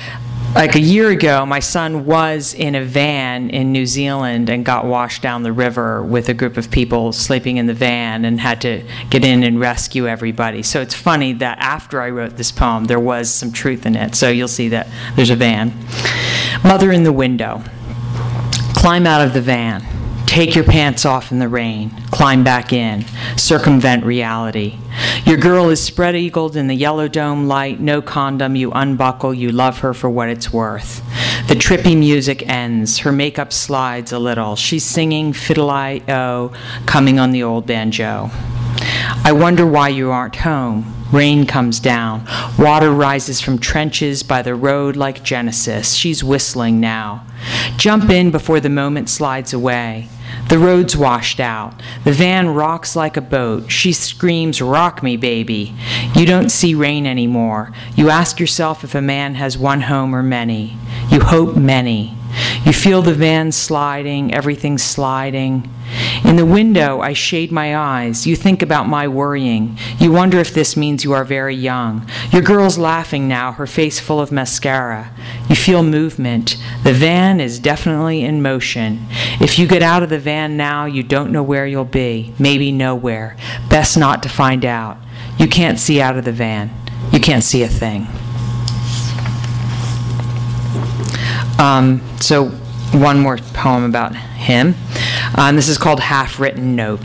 like 0.54 0.76
a 0.76 0.80
year 0.80 1.10
ago, 1.10 1.44
my 1.44 1.58
son 1.58 2.06
was 2.06 2.54
in 2.54 2.74
a 2.76 2.84
van 2.84 3.50
in 3.50 3.72
New 3.72 3.86
Zealand 3.86 4.48
and 4.48 4.64
got 4.64 4.86
washed 4.86 5.20
down 5.20 5.42
the 5.42 5.52
river 5.52 6.02
with 6.02 6.28
a 6.28 6.34
group 6.34 6.56
of 6.56 6.70
people 6.70 7.12
sleeping 7.12 7.56
in 7.56 7.66
the 7.66 7.74
van 7.74 8.24
and 8.24 8.40
had 8.40 8.60
to 8.60 8.84
get 9.10 9.24
in 9.24 9.42
and 9.42 9.58
rescue 9.58 10.06
everybody. 10.06 10.62
So 10.62 10.80
it's 10.80 10.94
funny 10.94 11.32
that 11.34 11.58
after 11.58 12.00
I 12.00 12.10
wrote 12.10 12.36
this 12.36 12.52
poem, 12.52 12.84
there 12.84 13.00
was 13.00 13.32
some 13.34 13.50
truth 13.50 13.84
in 13.84 13.96
it. 13.96 14.14
So 14.14 14.30
you'll 14.30 14.46
see 14.46 14.68
that 14.68 14.86
there's 15.16 15.30
a 15.30 15.36
van. 15.36 15.72
Mother 16.62 16.92
in 16.92 17.02
the 17.02 17.12
window. 17.12 17.62
Climb 18.76 19.06
out 19.06 19.26
of 19.26 19.34
the 19.34 19.40
van 19.40 19.84
Take 20.34 20.56
your 20.56 20.64
pants 20.64 21.04
off 21.04 21.30
in 21.30 21.38
the 21.38 21.48
rain, 21.48 21.90
climb 22.10 22.42
back 22.42 22.72
in, 22.72 23.04
circumvent 23.36 24.04
reality. 24.04 24.76
Your 25.24 25.36
girl 25.36 25.70
is 25.70 25.80
spread 25.80 26.16
eagled 26.16 26.56
in 26.56 26.66
the 26.66 26.74
yellow 26.74 27.06
dome 27.06 27.46
light, 27.46 27.78
no 27.78 28.02
condom, 28.02 28.56
you 28.56 28.72
unbuckle, 28.72 29.32
you 29.32 29.52
love 29.52 29.78
her 29.78 29.94
for 29.94 30.10
what 30.10 30.28
it's 30.28 30.52
worth. 30.52 31.04
The 31.46 31.54
trippy 31.54 31.96
music 31.96 32.48
ends. 32.48 32.98
Her 32.98 33.12
makeup 33.12 33.52
slides 33.52 34.10
a 34.10 34.18
little. 34.18 34.56
She's 34.56 34.84
singing 34.84 35.32
Fiddle-I-O, 35.32 36.52
coming 36.84 37.20
on 37.20 37.30
the 37.30 37.44
old 37.44 37.64
banjo. 37.64 38.30
I 39.22 39.30
wonder 39.30 39.64
why 39.64 39.90
you 39.90 40.10
aren't 40.10 40.34
home. 40.34 40.92
Rain 41.12 41.46
comes 41.46 41.78
down. 41.78 42.26
Water 42.58 42.90
rises 42.90 43.40
from 43.40 43.60
trenches 43.60 44.24
by 44.24 44.42
the 44.42 44.56
road 44.56 44.96
like 44.96 45.22
Genesis. 45.22 45.94
She's 45.94 46.24
whistling 46.24 46.80
now. 46.80 47.24
Jump 47.76 48.10
in 48.10 48.32
before 48.32 48.58
the 48.58 48.68
moment 48.68 49.08
slides 49.08 49.52
away. 49.52 50.08
The 50.48 50.58
road's 50.58 50.96
washed 50.96 51.40
out. 51.40 51.80
The 52.04 52.12
van 52.12 52.48
rocks 52.48 52.94
like 52.94 53.16
a 53.16 53.20
boat. 53.20 53.70
She 53.70 53.92
screams, 53.92 54.60
Rock 54.60 55.02
me, 55.02 55.16
baby. 55.16 55.74
You 56.14 56.26
don't 56.26 56.50
see 56.50 56.74
rain 56.74 57.06
anymore. 57.06 57.72
You 57.96 58.10
ask 58.10 58.38
yourself 58.38 58.84
if 58.84 58.94
a 58.94 59.00
man 59.00 59.34
has 59.34 59.58
one 59.58 59.82
home 59.82 60.14
or 60.14 60.22
many. 60.22 60.76
You 61.10 61.20
hope 61.20 61.56
many. 61.56 62.16
You 62.64 62.72
feel 62.72 63.02
the 63.02 63.12
van 63.12 63.52
sliding, 63.52 64.32
everything 64.32 64.78
sliding. 64.78 65.70
In 66.24 66.36
the 66.36 66.46
window, 66.46 67.00
I 67.00 67.12
shade 67.12 67.52
my 67.52 67.76
eyes. 67.76 68.26
You 68.26 68.36
think 68.36 68.62
about 68.62 68.88
my 68.88 69.06
worrying. 69.06 69.76
You 69.98 70.12
wonder 70.12 70.38
if 70.38 70.54
this 70.54 70.74
means 70.76 71.04
you 71.04 71.12
are 71.12 71.24
very 71.24 71.54
young. 71.54 72.08
Your 72.32 72.40
girl's 72.40 72.78
laughing 72.78 73.28
now, 73.28 73.52
her 73.52 73.66
face 73.66 74.00
full 74.00 74.18
of 74.18 74.32
mascara. 74.32 75.10
You 75.48 75.56
feel 75.56 75.82
movement. 75.82 76.56
The 76.84 76.94
van 76.94 77.38
is 77.38 77.58
definitely 77.58 78.24
in 78.24 78.40
motion. 78.40 79.06
If 79.40 79.58
you 79.58 79.66
get 79.66 79.82
out 79.82 80.02
of 80.02 80.08
the 80.08 80.18
van 80.18 80.56
now, 80.56 80.86
you 80.86 81.02
don't 81.02 81.32
know 81.32 81.42
where 81.42 81.66
you'll 81.66 81.84
be. 81.84 82.32
Maybe 82.38 82.72
nowhere. 82.72 83.36
Best 83.68 83.98
not 83.98 84.22
to 84.22 84.28
find 84.30 84.64
out. 84.64 84.96
You 85.38 85.48
can't 85.48 85.78
see 85.78 86.00
out 86.00 86.16
of 86.16 86.24
the 86.24 86.32
van. 86.32 86.70
You 87.12 87.20
can't 87.20 87.44
see 87.44 87.62
a 87.62 87.68
thing. 87.68 88.08
Um, 91.58 92.02
so, 92.20 92.48
one 92.92 93.18
more 93.20 93.38
poem 93.38 93.84
about 93.84 94.14
him. 94.14 94.74
Um, 95.36 95.56
this 95.56 95.68
is 95.68 95.78
called 95.78 96.00
Half 96.00 96.38
Written 96.38 96.76
Note. 96.76 97.00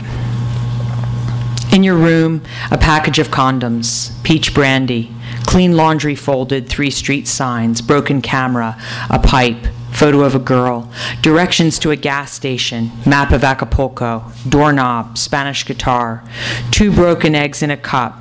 In 1.72 1.84
your 1.84 1.96
room, 1.96 2.42
a 2.70 2.78
package 2.78 3.18
of 3.18 3.28
condoms, 3.28 4.20
peach 4.24 4.54
brandy, 4.54 5.14
clean 5.46 5.76
laundry 5.76 6.16
folded, 6.16 6.68
three 6.68 6.90
street 6.90 7.28
signs, 7.28 7.80
broken 7.80 8.20
camera, 8.20 8.76
a 9.08 9.20
pipe, 9.20 9.68
photo 9.92 10.22
of 10.22 10.34
a 10.34 10.40
girl, 10.40 10.90
directions 11.22 11.78
to 11.78 11.90
a 11.90 11.96
gas 11.96 12.32
station, 12.32 12.90
map 13.06 13.32
of 13.32 13.44
Acapulco, 13.44 14.24
doorknob, 14.48 15.16
Spanish 15.16 15.64
guitar, 15.64 16.24
two 16.70 16.92
broken 16.92 17.34
eggs 17.34 17.62
in 17.62 17.70
a 17.70 17.76
cup, 17.76 18.14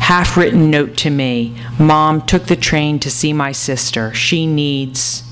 half 0.00 0.36
written 0.36 0.70
note 0.70 0.96
to 0.96 1.10
me 1.10 1.56
Mom 1.78 2.22
took 2.22 2.46
the 2.46 2.56
train 2.56 2.98
to 3.00 3.10
see 3.10 3.32
my 3.32 3.52
sister. 3.52 4.12
She 4.14 4.46
needs. 4.46 5.22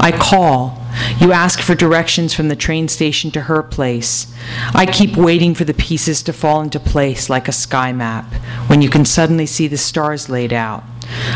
I 0.00 0.12
call. 0.12 0.82
You 1.20 1.32
ask 1.32 1.60
for 1.60 1.74
directions 1.74 2.34
from 2.34 2.48
the 2.48 2.56
train 2.56 2.88
station 2.88 3.30
to 3.32 3.42
her 3.42 3.62
place. 3.62 4.32
I 4.74 4.86
keep 4.86 5.16
waiting 5.16 5.54
for 5.54 5.64
the 5.64 5.74
pieces 5.74 6.22
to 6.24 6.32
fall 6.32 6.60
into 6.60 6.80
place 6.80 7.30
like 7.30 7.48
a 7.48 7.52
sky 7.52 7.92
map 7.92 8.32
when 8.68 8.82
you 8.82 8.90
can 8.90 9.04
suddenly 9.04 9.46
see 9.46 9.68
the 9.68 9.76
stars 9.76 10.28
laid 10.28 10.52
out. 10.52 10.84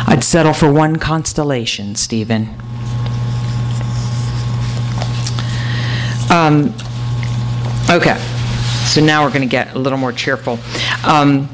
I'd 0.06 0.24
settle 0.24 0.52
for 0.52 0.72
one 0.72 0.96
constellation, 0.96 1.94
Stephen. 1.94 2.48
Um, 6.30 6.74
okay, 7.90 8.16
so 8.86 9.04
now 9.04 9.22
we're 9.22 9.30
going 9.30 9.42
to 9.42 9.46
get 9.46 9.74
a 9.74 9.78
little 9.78 9.98
more 9.98 10.12
cheerful. 10.12 10.58
Um, 11.04 11.48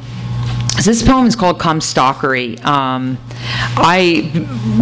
so 0.80 0.90
this 0.90 1.02
poem 1.02 1.26
is 1.26 1.35
called 1.35 1.58
Comstockery. 1.58 2.64
Um, 2.64 3.18
I 3.76 4.30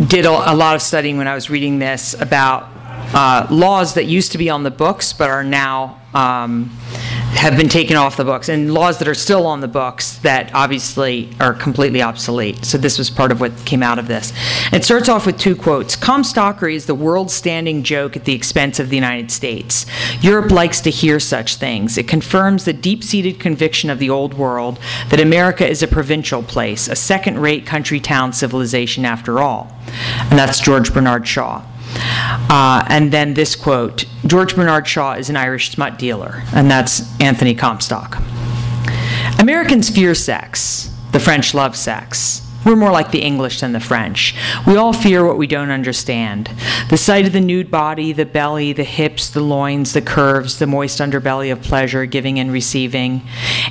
did 0.09 0.27
a, 0.27 0.53
a, 0.53 0.55
lot 0.55 0.75
of 0.75 0.83
studying 0.83 1.17
when 1.17 1.27
I 1.27 1.35
was 1.35 1.49
reading 1.49 1.79
this 1.79 2.13
about 2.21 2.69
uh, 3.15 3.47
laws 3.51 3.95
that 3.95 4.05
used 4.05 4.33
to 4.33 4.39
be 4.39 4.51
on 4.51 4.63
the 4.63 4.71
books 4.71 5.15
but 5.15 5.31
are 5.31 5.43
now 5.43 5.99
um, 6.13 6.77
have 7.37 7.57
been 7.57 7.69
taken 7.69 7.97
off 7.97 8.17
the 8.17 8.25
books, 8.25 8.49
and 8.49 8.73
laws 8.73 8.99
that 8.99 9.09
are 9.09 9.15
still 9.15 9.47
on 9.47 9.61
the 9.61 9.69
books 9.69 10.19
that 10.19 10.53
obviously 10.55 11.29
are 11.41 11.55
completely 11.55 12.03
obsolete. 12.03 12.65
So 12.65 12.79
this 12.79 12.99
was 12.99 13.11
part 13.11 13.33
of 13.33 13.41
what 13.41 13.53
came 13.65 13.83
out 13.83 13.99
of 13.99 14.09
this. 14.09 14.33
It 14.73 14.85
starts 14.85 15.09
off 15.09 15.27
with 15.27 15.39
two 15.39 15.55
quotes. 15.55 15.97
Comstockery 15.97 16.75
is 16.75 16.87
the 16.87 16.95
world 16.95 17.31
standing 17.31 17.83
joke 17.83 18.17
at 18.17 18.25
the 18.25 18.33
expense 18.33 18.79
of 18.79 18.91
the 18.91 18.97
United 18.97 19.31
States. 19.31 19.87
Europe 20.21 20.51
likes 20.51 20.81
to 20.83 20.91
hear 20.91 21.21
such 21.21 21.57
things. 21.57 21.99
It 21.99 22.09
confirms 22.09 22.65
the 22.65 22.73
deep 22.73 23.05
seated 23.05 23.39
conviction 23.39 23.91
of 23.91 23.99
the 23.99 24.11
old 24.11 24.35
world 24.35 24.79
that 25.11 25.21
America 25.21 25.69
is 25.69 25.83
a 25.83 25.89
provincial 25.89 26.43
place, 26.43 26.89
a 26.89 26.97
second 26.97 27.39
rate 27.39 27.67
country 27.67 28.01
town 28.01 28.33
civilization 28.33 29.05
after 29.05 29.41
all. 29.41 29.73
And 30.31 30.39
that's 30.39 30.61
George 30.61 30.93
Bernard 30.93 31.27
Shaw. 31.27 31.63
Uh, 31.99 32.85
and 32.89 33.13
then 33.13 33.35
this 33.35 33.57
quote 33.57 34.05
George 34.27 34.55
Bernard 34.55 34.87
Shaw 34.87 35.15
is 35.15 35.31
an 35.31 35.37
Irish 35.37 35.71
smut 35.71 35.99
dealer, 35.99 36.43
and 36.55 36.71
that's 36.71 37.21
Anthony 37.21 37.55
Comstock. 37.55 38.19
Americans 39.39 39.91
fear 39.91 40.15
sex, 40.15 40.91
the 41.13 41.21
French 41.21 41.55
love 41.55 41.77
sex. 41.77 42.46
We're 42.67 42.75
more 42.75 42.91
like 42.91 43.13
the 43.13 43.23
English 43.23 43.61
than 43.61 43.73
the 43.73 43.79
French. 43.79 44.35
We 44.67 44.77
all 44.77 44.93
fear 44.93 45.25
what 45.25 45.39
we 45.39 45.47
don't 45.47 45.71
understand. 45.71 46.51
The 46.91 46.97
sight 46.97 47.25
of 47.25 47.33
the 47.33 47.41
nude 47.41 47.71
body, 47.71 48.13
the 48.13 48.27
belly, 48.27 48.73
the 48.73 48.83
hips, 48.83 49.31
the 49.31 49.41
loins, 49.41 49.93
the 49.93 50.03
curves, 50.03 50.59
the 50.59 50.67
moist 50.67 50.99
underbelly 50.99 51.53
of 51.53 51.63
pleasure, 51.63 52.07
giving 52.07 52.41
and 52.41 52.51
receiving. 52.51 53.23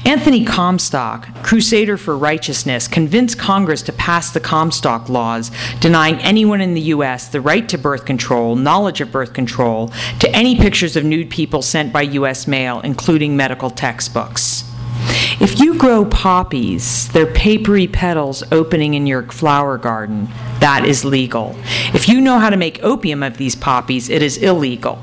Anthony 0.06 0.46
Comstock, 0.46 1.28
crusader 1.44 1.98
for 1.98 2.18
righteousness, 2.18 2.88
convinced 2.88 3.38
Congress 3.38 3.82
to 3.82 3.92
pass 3.92 4.32
the 4.32 4.40
Comstock 4.40 5.10
laws, 5.10 5.52
denying 5.82 6.16
anyone 6.20 6.62
in 6.62 6.74
the 6.74 6.82
U.S. 6.82 7.28
the 7.28 7.42
right 7.42 7.68
to 7.68 7.78
birth 7.78 8.06
control, 8.06 8.56
knowledge 8.56 9.02
of 9.02 9.12
birth 9.12 9.34
control, 9.34 9.92
to 10.20 10.30
any 10.34 10.56
pictures 10.56 10.96
of 10.96 11.04
nude 11.04 11.30
people 11.30 11.62
sent 11.62 11.92
by 11.92 12.04
U.S. 12.04 12.48
mail, 12.48 12.80
including 12.80 13.36
medical 13.36 13.70
textbooks. 13.70 14.64
If 15.40 15.60
you 15.60 15.78
grow 15.78 16.06
poppies, 16.06 17.10
their 17.10 17.26
papery 17.26 17.88
petals 17.88 18.44
opening 18.52 18.94
in 18.94 19.06
your 19.06 19.24
flower 19.24 19.78
garden, 19.78 20.30
that 20.60 20.86
is 20.86 21.06
legal. 21.06 21.56
If 21.94 22.08
you 22.08 22.22
know 22.22 22.40
how 22.40 22.50
to 22.50 22.58
make 22.58 22.84
opium 22.84 23.24
of 23.24 23.38
these 23.38 23.56
poppies, 23.56 24.10
it 24.10 24.22
is 24.22 24.38
illegal. 24.38 25.00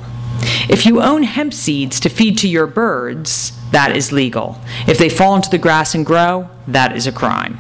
If 0.68 0.86
you 0.86 1.02
own 1.02 1.22
hemp 1.22 1.52
seeds 1.52 2.00
to 2.00 2.08
feed 2.08 2.38
to 2.38 2.48
your 2.48 2.66
birds, 2.66 3.52
that 3.70 3.96
is 3.96 4.12
legal. 4.12 4.58
If 4.86 4.98
they 4.98 5.08
fall 5.08 5.36
into 5.36 5.50
the 5.50 5.58
grass 5.58 5.94
and 5.94 6.04
grow, 6.04 6.48
that 6.68 6.96
is 6.96 7.06
a 7.06 7.12
crime. 7.12 7.58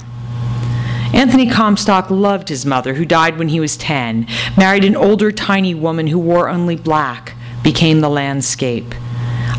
Anthony 1.14 1.48
Comstock 1.48 2.10
loved 2.10 2.48
his 2.48 2.64
mother, 2.64 2.94
who 2.94 3.04
died 3.04 3.38
when 3.38 3.48
he 3.48 3.60
was 3.60 3.76
10, 3.76 4.26
married 4.56 4.84
an 4.84 4.96
older, 4.96 5.30
tiny 5.30 5.74
woman 5.74 6.06
who 6.06 6.18
wore 6.18 6.48
only 6.48 6.74
black, 6.74 7.34
became 7.62 8.00
the 8.00 8.08
landscape. 8.08 8.94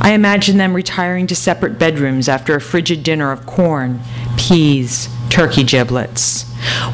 I 0.01 0.13
imagine 0.13 0.57
them 0.57 0.73
retiring 0.73 1.27
to 1.27 1.35
separate 1.35 1.79
bedrooms 1.79 2.27
after 2.27 2.55
a 2.55 2.61
frigid 2.61 3.03
dinner 3.03 3.31
of 3.31 3.45
corn, 3.45 3.99
peas, 4.37 5.09
turkey 5.29 5.63
giblets. 5.63 6.45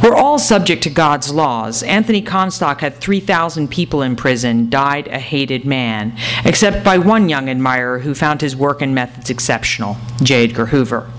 We're 0.04 0.16
all 0.16 0.40
subject 0.40 0.84
to 0.84 0.90
God's 0.90 1.32
laws. 1.32 1.84
Anthony 1.84 2.22
Comstock 2.22 2.82
had 2.82 2.96
3,000 2.96 3.70
people 3.70 4.02
in 4.02 4.16
prison, 4.16 4.70
died 4.70 5.08
a 5.08 5.20
hated 5.20 5.66
man, 5.66 6.18
except 6.46 6.84
by 6.84 6.98
one 6.98 7.30
young 7.30 7.50
admirer 7.50 8.00
who 8.00 8.16
found 8.16 8.42
his 8.42 8.56
work 8.56 8.82
and 8.82 8.96
methods 8.96 9.30
exceptional, 9.30 9.98
J. 10.24 10.46
Edgar 10.46 10.68
Hoover. 10.68 11.10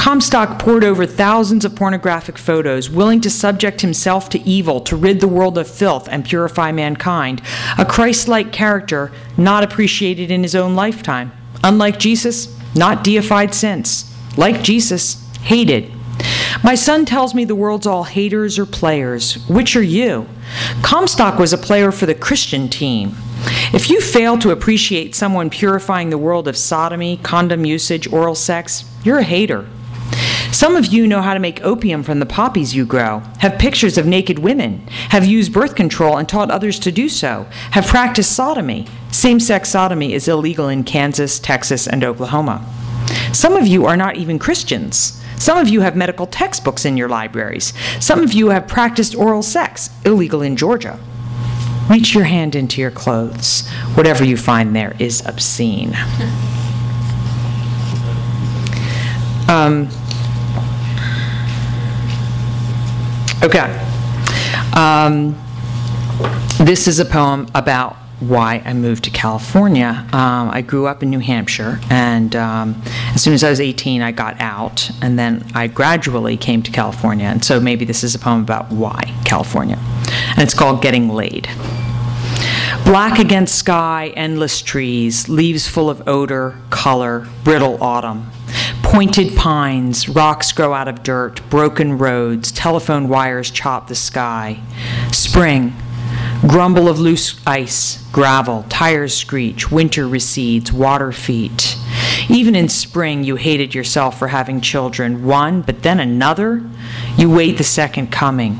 Comstock 0.00 0.58
pored 0.58 0.82
over 0.82 1.04
thousands 1.04 1.66
of 1.66 1.76
pornographic 1.76 2.38
photos, 2.38 2.88
willing 2.88 3.20
to 3.20 3.28
subject 3.28 3.82
himself 3.82 4.30
to 4.30 4.40
evil 4.48 4.80
to 4.80 4.96
rid 4.96 5.20
the 5.20 5.28
world 5.28 5.58
of 5.58 5.68
filth 5.68 6.08
and 6.10 6.24
purify 6.24 6.72
mankind, 6.72 7.42
a 7.76 7.84
Christ 7.84 8.26
like 8.26 8.50
character 8.50 9.12
not 9.36 9.62
appreciated 9.62 10.30
in 10.30 10.42
his 10.42 10.54
own 10.54 10.74
lifetime. 10.74 11.32
Unlike 11.62 11.98
Jesus, 11.98 12.58
not 12.74 13.04
deified 13.04 13.52
since. 13.52 14.10
Like 14.38 14.62
Jesus, 14.62 15.22
hated. 15.42 15.92
My 16.64 16.76
son 16.76 17.04
tells 17.04 17.34
me 17.34 17.44
the 17.44 17.54
world's 17.54 17.86
all 17.86 18.04
haters 18.04 18.58
or 18.58 18.64
players. 18.64 19.46
Which 19.48 19.76
are 19.76 19.82
you? 19.82 20.26
Comstock 20.80 21.38
was 21.38 21.52
a 21.52 21.58
player 21.58 21.92
for 21.92 22.06
the 22.06 22.14
Christian 22.14 22.70
team. 22.70 23.14
If 23.74 23.90
you 23.90 24.00
fail 24.00 24.38
to 24.38 24.50
appreciate 24.50 25.14
someone 25.14 25.50
purifying 25.50 26.08
the 26.08 26.16
world 26.16 26.48
of 26.48 26.56
sodomy, 26.56 27.18
condom 27.18 27.66
usage, 27.66 28.10
oral 28.10 28.34
sex, 28.34 28.86
you're 29.04 29.18
a 29.18 29.24
hater. 29.24 29.66
Some 30.52 30.74
of 30.74 30.86
you 30.86 31.06
know 31.06 31.22
how 31.22 31.34
to 31.34 31.40
make 31.40 31.62
opium 31.62 32.02
from 32.02 32.18
the 32.18 32.26
poppies 32.26 32.74
you 32.74 32.84
grow, 32.84 33.20
have 33.38 33.58
pictures 33.58 33.96
of 33.96 34.06
naked 34.06 34.40
women, 34.40 34.86
have 35.10 35.24
used 35.24 35.52
birth 35.52 35.76
control 35.76 36.16
and 36.16 36.28
taught 36.28 36.50
others 36.50 36.78
to 36.80 36.90
do 36.90 37.08
so, 37.08 37.46
have 37.70 37.86
practiced 37.86 38.34
sodomy. 38.34 38.86
Same 39.12 39.38
sex 39.38 39.70
sodomy 39.70 40.12
is 40.12 40.26
illegal 40.26 40.68
in 40.68 40.82
Kansas, 40.82 41.38
Texas, 41.38 41.86
and 41.86 42.02
Oklahoma. 42.02 42.66
Some 43.32 43.54
of 43.54 43.66
you 43.68 43.86
are 43.86 43.96
not 43.96 44.16
even 44.16 44.40
Christians. 44.40 45.22
Some 45.36 45.56
of 45.56 45.68
you 45.68 45.82
have 45.82 45.94
medical 45.94 46.26
textbooks 46.26 46.84
in 46.84 46.96
your 46.96 47.08
libraries. 47.08 47.72
Some 48.00 48.20
of 48.20 48.32
you 48.32 48.48
have 48.48 48.66
practiced 48.66 49.14
oral 49.14 49.42
sex, 49.42 49.90
illegal 50.04 50.42
in 50.42 50.56
Georgia. 50.56 50.98
Reach 51.88 52.12
your 52.12 52.24
hand 52.24 52.56
into 52.56 52.80
your 52.80 52.90
clothes. 52.90 53.68
Whatever 53.94 54.24
you 54.24 54.36
find 54.36 54.74
there 54.74 54.96
is 54.98 55.24
obscene. 55.24 55.96
Um, 59.50 59.88
okay. 63.42 63.86
Um, 64.76 65.34
this 66.58 66.86
is 66.86 66.98
a 66.98 67.04
poem 67.04 67.46
about 67.54 67.96
why 68.20 68.62
I 68.64 68.74
moved 68.74 69.04
to 69.04 69.10
California. 69.10 70.06
Um, 70.12 70.50
I 70.50 70.60
grew 70.60 70.86
up 70.86 71.02
in 71.02 71.10
New 71.10 71.20
Hampshire, 71.20 71.80
and 71.90 72.36
um, 72.36 72.80
as 73.14 73.22
soon 73.22 73.32
as 73.32 73.42
I 73.42 73.50
was 73.50 73.60
18, 73.60 74.02
I 74.02 74.12
got 74.12 74.38
out, 74.40 74.90
and 75.00 75.18
then 75.18 75.44
I 75.54 75.66
gradually 75.66 76.36
came 76.36 76.62
to 76.62 76.70
California. 76.70 77.26
And 77.26 77.44
so 77.44 77.58
maybe 77.58 77.84
this 77.84 78.04
is 78.04 78.14
a 78.14 78.18
poem 78.18 78.42
about 78.42 78.70
why 78.70 79.00
California. 79.24 79.78
And 80.30 80.40
it's 80.40 80.54
called 80.54 80.82
Getting 80.82 81.08
Laid. 81.08 81.48
Black 82.84 83.18
against 83.18 83.54
sky, 83.54 84.12
endless 84.16 84.60
trees, 84.60 85.28
leaves 85.28 85.66
full 85.66 85.88
of 85.88 86.06
odor, 86.06 86.56
color, 86.70 87.26
brittle 87.44 87.82
autumn. 87.82 88.30
Pointed 88.90 89.36
pines, 89.36 90.08
rocks 90.08 90.50
grow 90.50 90.74
out 90.74 90.88
of 90.88 91.04
dirt, 91.04 91.48
broken 91.48 91.96
roads, 91.96 92.50
telephone 92.50 93.08
wires 93.08 93.48
chop 93.48 93.86
the 93.86 93.94
sky. 93.94 94.60
Spring, 95.12 95.74
grumble 96.40 96.88
of 96.88 96.98
loose 96.98 97.40
ice, 97.46 98.04
gravel, 98.10 98.64
tires 98.68 99.16
screech, 99.16 99.70
winter 99.70 100.08
recedes, 100.08 100.72
water 100.72 101.12
feet. 101.12 101.78
Even 102.28 102.56
in 102.56 102.68
spring, 102.68 103.22
you 103.22 103.36
hated 103.36 103.76
yourself 103.76 104.18
for 104.18 104.26
having 104.26 104.60
children, 104.60 105.24
one, 105.24 105.62
but 105.62 105.84
then 105.84 106.00
another. 106.00 106.60
You 107.16 107.30
wait 107.30 107.58
the 107.58 107.64
second 107.64 108.10
coming. 108.10 108.58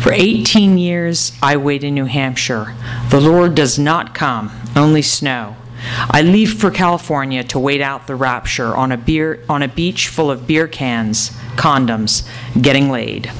For 0.00 0.12
18 0.12 0.78
years, 0.78 1.30
I 1.40 1.56
wait 1.56 1.84
in 1.84 1.94
New 1.94 2.06
Hampshire. 2.06 2.74
The 3.10 3.20
Lord 3.20 3.54
does 3.54 3.78
not 3.78 4.16
come, 4.16 4.50
only 4.74 5.02
snow. 5.02 5.54
I 6.10 6.22
leave 6.22 6.54
for 6.54 6.70
California 6.70 7.44
to 7.44 7.58
wait 7.58 7.80
out 7.80 8.06
the 8.06 8.14
rapture 8.14 8.76
on 8.76 8.92
a, 8.92 8.96
beer, 8.96 9.44
on 9.48 9.62
a 9.62 9.68
beach 9.68 10.08
full 10.08 10.30
of 10.30 10.46
beer 10.46 10.68
cans, 10.68 11.30
condoms, 11.56 12.28
getting 12.60 12.90
laid. 12.90 13.30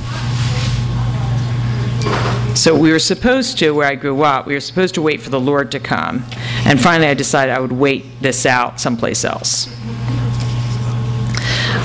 So 2.55 2.77
we 2.77 2.91
were 2.91 2.99
supposed 2.99 3.59
to, 3.59 3.71
where 3.71 3.87
I 3.87 3.95
grew 3.95 4.23
up, 4.23 4.47
we 4.47 4.55
were 4.55 4.61
supposed 4.61 4.95
to 4.95 5.03
wait 5.03 5.21
for 5.23 5.31
the 5.31 5.41
Lord 5.41 5.71
to 5.73 5.81
come. 5.81 6.25
And 6.65 6.81
finally, 6.81 7.09
I 7.09 7.15
decided 7.15 7.55
I 7.55 7.61
would 7.61 7.73
wait 7.73 8.05
this 8.21 8.45
out 8.45 8.81
someplace 8.81 9.25
else. 9.25 9.69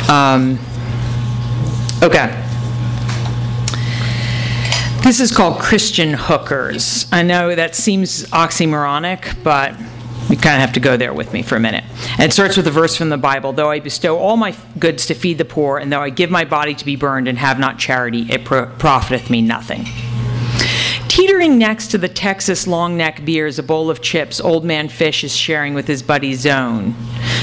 Um, 0.10 0.60
okay. 2.02 2.42
This 5.04 5.20
is 5.20 5.32
called 5.32 5.60
Christian 5.60 6.14
hookers. 6.14 7.06
I 7.12 7.22
know 7.22 7.54
that 7.54 7.76
seems 7.76 8.24
oxymoronic, 8.32 9.44
but 9.44 9.76
you 10.36 10.42
kind 10.42 10.56
of 10.56 10.62
have 10.62 10.74
to 10.74 10.82
go 10.82 10.98
there 10.98 11.14
with 11.14 11.32
me 11.32 11.42
for 11.42 11.56
a 11.56 11.60
minute. 11.60 11.86
And 12.20 12.24
it 12.24 12.34
starts 12.34 12.58
with 12.58 12.68
a 12.68 12.72
verse 12.72 12.96
from 12.96 13.10
the 13.10 13.18
Bible 13.18 13.54
Though 13.54 13.72
I 13.72 13.80
bestow 13.80 14.18
all 14.18 14.36
my 14.36 14.54
goods 14.78 15.06
to 15.06 15.14
feed 15.14 15.38
the 15.38 15.46
poor, 15.46 15.78
and 15.78 15.92
though 15.92 16.02
I 16.02 16.10
give 16.10 16.30
my 16.30 16.44
body 16.44 16.76
to 16.76 16.86
be 16.86 16.98
burned 16.98 17.30
and 17.30 17.38
have 17.38 17.58
not 17.58 17.80
charity, 17.80 18.28
it 18.30 18.44
pro- 18.44 18.66
profiteth 18.66 19.30
me 19.30 19.42
nothing. 19.42 19.86
Teetering 21.08 21.58
next 21.58 21.88
to 21.92 21.98
the 21.98 22.10
Texas 22.10 22.68
long 22.68 22.98
neck 22.98 23.24
beer 23.24 23.48
is 23.48 23.58
a 23.58 23.64
bowl 23.64 23.90
of 23.90 24.02
chips 24.02 24.42
Old 24.42 24.66
Man 24.66 24.90
Fish 24.90 25.24
is 25.24 25.34
sharing 25.34 25.74
with 25.74 25.88
his 25.88 26.04
buddy 26.04 26.34
Zone. 26.34 26.94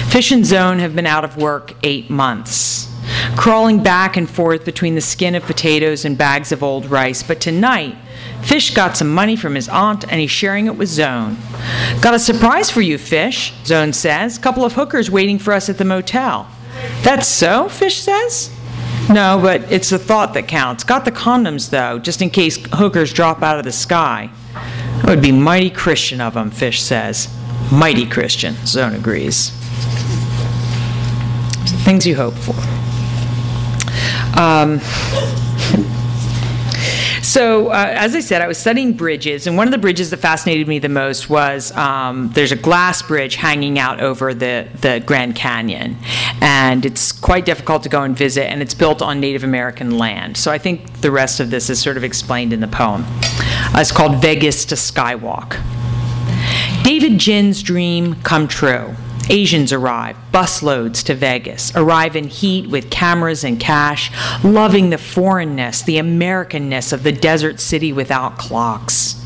Fish 0.09 0.31
and 0.31 0.45
Zone 0.45 0.79
have 0.79 0.95
been 0.95 1.07
out 1.07 1.25
of 1.25 1.39
work 1.39 1.73
eight 1.83 2.11
months 2.11 2.93
crawling 3.37 3.83
back 3.83 4.17
and 4.17 4.29
forth 4.29 4.65
between 4.65 4.95
the 4.95 5.01
skin 5.01 5.35
of 5.35 5.43
potatoes 5.45 6.05
and 6.05 6.17
bags 6.17 6.53
of 6.53 6.63
old 6.63 6.87
rice. 6.87 7.23
But 7.23 7.41
tonight, 7.41 7.97
Fish 8.43 8.75
got 8.75 8.97
some 8.97 9.13
money 9.13 9.37
from 9.37 9.55
his 9.55 9.69
aunt 9.69 10.05
and 10.11 10.21
he's 10.21 10.31
sharing 10.31 10.67
it 10.67 10.77
with 10.77 10.89
Zone. 10.89 11.37
Got 12.01 12.15
a 12.15 12.19
surprise 12.19 12.71
for 12.71 12.81
you, 12.81 12.99
Fish, 12.99 13.55
Zone 13.65 13.93
says. 13.93 14.39
Couple 14.39 14.65
of 14.65 14.75
hookers 14.75 15.11
waiting 15.11 15.39
for 15.39 15.53
us 15.53 15.69
at 15.69 15.79
the 15.79 15.85
motel. 15.85 16.49
That's 17.03 17.29
so? 17.29 17.69
Fish 17.69 18.01
says. 18.01 18.51
No, 19.09 19.39
but 19.43 19.71
it's 19.71 19.91
the 19.91 19.99
thought 19.99 20.35
that 20.35 20.49
counts. 20.49 20.85
Got 20.85 21.05
the 21.05 21.13
condoms, 21.13 21.71
though, 21.71 21.99
just 21.99 22.23
in 22.23 22.31
case 22.31 22.59
hookers 22.73 23.13
drop 23.13 23.43
out 23.43 23.59
of 23.59 23.65
the 23.65 23.73
sky. 23.73 24.31
It 24.99 25.07
would 25.07 25.23
be 25.23 25.33
mighty 25.33 25.71
Christian 25.71 26.21
of 26.21 26.35
them, 26.35 26.51
Fish 26.51 26.81
says. 26.81 27.29
Mighty 27.71 28.07
Christian, 28.07 28.55
Zone 28.67 28.95
agrees. 28.95 29.51
Things 31.85 32.07
you 32.07 32.17
hope 32.17 32.35
for. 32.35 32.55
Um, 34.39 34.81
so, 37.23 37.69
uh, 37.69 37.87
as 37.97 38.15
I 38.15 38.21
said, 38.21 38.43
I 38.43 38.49
was 38.49 38.59
studying 38.59 38.93
bridges, 38.95 39.47
and 39.47 39.57
one 39.57 39.69
of 39.69 39.73
the 39.73 39.79
bridges 39.79 40.11
that 40.11 40.19
fascinated 40.19 40.67
me 40.67 40.81
the 40.81 40.89
most 40.89 41.31
was 41.31 41.71
um, 41.73 42.31
there's 42.35 42.53
a 42.53 42.57
glass 42.57 43.01
bridge 43.01 43.37
hanging 43.37 43.79
out 43.79 44.01
over 44.01 44.35
the, 44.35 44.69
the 44.81 45.03
Grand 45.07 45.37
Canyon. 45.37 45.97
And 46.41 46.85
it's 46.85 47.13
quite 47.13 47.47
difficult 47.47 47.85
to 47.85 47.89
go 47.89 48.03
and 48.03 48.17
visit, 48.17 48.51
and 48.51 48.61
it's 48.61 48.75
built 48.75 49.01
on 49.01 49.21
Native 49.21 49.45
American 49.45 49.99
land. 49.99 50.37
So, 50.37 50.51
I 50.51 50.59
think 50.59 51.01
the 51.01 51.11
rest 51.11 51.39
of 51.39 51.51
this 51.51 51.71
is 51.71 51.81
sort 51.81 51.97
of 51.97 52.05
explained 52.05 52.53
in 52.53 52.61
the 52.61 52.69
poem. 52.69 53.05
Uh, 53.07 53.79
it's 53.79 53.93
called 53.93 54.21
Vegas 54.21 54.65
to 54.67 54.75
Skywalk. 54.75 55.61
David 56.83 57.19
Jin's 57.19 57.63
dream 57.63 58.17
come 58.23 58.49
true. 58.49 58.95
Asians 59.31 59.73
arrive, 59.73 60.17
busloads 60.33 61.03
to 61.05 61.15
Vegas, 61.15 61.75
arrive 61.75 62.17
in 62.17 62.29
heat 62.29 62.69
with 62.69 62.91
cameras 62.91 63.45
and 63.45 63.59
cash, 63.61 64.11
loving 64.45 64.91
the 64.91 64.99
foreignness, 64.99 65.83
the 65.83 65.97
Americanness 65.97 66.93
of 66.93 67.03
the 67.03 67.13
desert 67.13 67.61
city 67.61 67.93
without 67.93 68.39
clocks. 68.39 69.23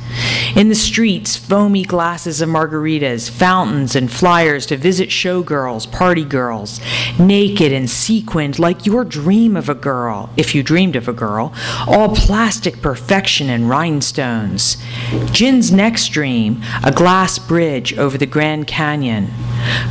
In 0.54 0.70
the 0.70 0.74
streets, 0.74 1.36
foamy 1.36 1.82
glasses 1.82 2.40
of 2.40 2.48
margaritas, 2.48 3.28
fountains, 3.28 3.94
and 3.94 4.10
flyers 4.10 4.64
to 4.66 4.76
visit 4.76 5.10
showgirls, 5.10 5.90
party 5.90 6.24
girls, 6.24 6.80
naked 7.18 7.72
and 7.72 7.90
sequined 7.90 8.58
like 8.58 8.86
your 8.86 9.04
dream 9.04 9.56
of 9.56 9.68
a 9.68 9.74
girl, 9.74 10.30
if 10.36 10.54
you 10.54 10.62
dreamed 10.62 10.96
of 10.96 11.08
a 11.08 11.12
girl, 11.12 11.52
all 11.86 12.14
plastic 12.14 12.80
perfection 12.80 13.50
and 13.50 13.68
rhinestones. 13.68 14.78
Jin's 15.30 15.70
next 15.70 16.08
dream, 16.08 16.62
a 16.82 16.92
glass 16.92 17.38
bridge 17.38 17.96
over 17.98 18.16
the 18.16 18.26
Grand 18.26 18.66
Canyon. 18.66 19.30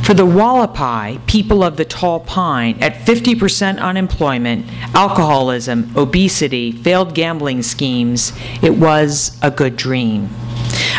For 0.02 0.14
the 0.14 0.26
Hualapai, 0.26 1.26
people 1.26 1.62
of 1.62 1.76
the 1.76 1.84
tall 1.84 2.20
pine, 2.20 2.78
at 2.80 2.94
50% 2.94 3.80
unemployment, 3.80 4.66
alcoholism, 4.94 5.92
obesity, 5.96 6.72
failed 6.72 7.14
gambling 7.14 7.62
schemes, 7.62 8.32
it 8.62 8.76
was 8.76 9.38
a 9.42 9.50
good 9.50 9.76
dream. 9.76 10.30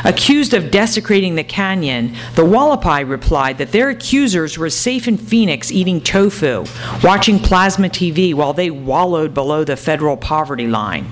Accused 0.04 0.54
of 0.54 0.72
desecrating 0.72 1.36
the 1.36 1.44
canyon, 1.44 2.16
the 2.36 2.44
Hualapai 2.44 3.08
replied 3.08 3.58
that 3.58 3.72
their 3.72 3.90
accusers 3.90 4.58
were 4.58 4.70
safe 4.70 5.08
in 5.08 5.18
Phoenix 5.18 5.72
eating 5.72 6.02
tofu, 6.02 6.66
watching 7.04 7.40
plasma 7.40 7.90
TV 7.90 8.34
while 8.34 8.54
they 8.54 8.70
wallowed 8.70 9.34
below 9.34 9.64
the 9.64 9.76
federal 9.76 10.18
poverty 10.18 10.68
line. 10.68 11.12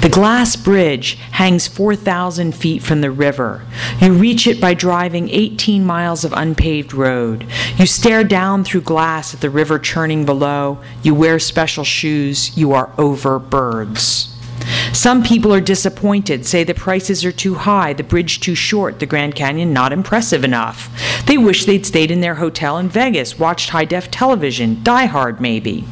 The 0.00 0.08
glass 0.08 0.54
bridge 0.54 1.14
hangs 1.32 1.66
4,000 1.66 2.54
feet 2.54 2.82
from 2.82 3.00
the 3.00 3.10
river. 3.10 3.64
You 4.00 4.12
reach 4.12 4.46
it 4.46 4.60
by 4.60 4.74
driving 4.74 5.28
18 5.28 5.84
miles 5.84 6.24
of 6.24 6.32
unpaved 6.32 6.94
road. 6.94 7.46
You 7.76 7.86
stare 7.86 8.24
down 8.24 8.64
through 8.64 8.82
glass 8.82 9.34
at 9.34 9.40
the 9.40 9.50
river 9.50 9.78
churning 9.78 10.24
below. 10.24 10.78
You 11.02 11.14
wear 11.14 11.38
special 11.38 11.84
shoes. 11.84 12.56
You 12.56 12.72
are 12.72 12.90
over 12.96 13.38
birds. 13.38 14.34
Some 14.92 15.22
people 15.22 15.52
are 15.52 15.60
disappointed, 15.60 16.46
say 16.46 16.64
the 16.64 16.74
prices 16.74 17.24
are 17.24 17.32
too 17.32 17.54
high, 17.54 17.92
the 17.92 18.02
bridge 18.02 18.40
too 18.40 18.54
short, 18.54 18.98
the 18.98 19.06
Grand 19.06 19.34
Canyon 19.34 19.72
not 19.72 19.92
impressive 19.92 20.44
enough. 20.44 20.90
They 21.26 21.38
wish 21.38 21.64
they'd 21.64 21.86
stayed 21.86 22.10
in 22.10 22.20
their 22.20 22.34
hotel 22.36 22.78
in 22.78 22.88
Vegas, 22.88 23.38
watched 23.38 23.70
high 23.70 23.84
def 23.84 24.10
television, 24.10 24.82
Die 24.82 25.06
Hard 25.06 25.40
maybe. 25.40 25.84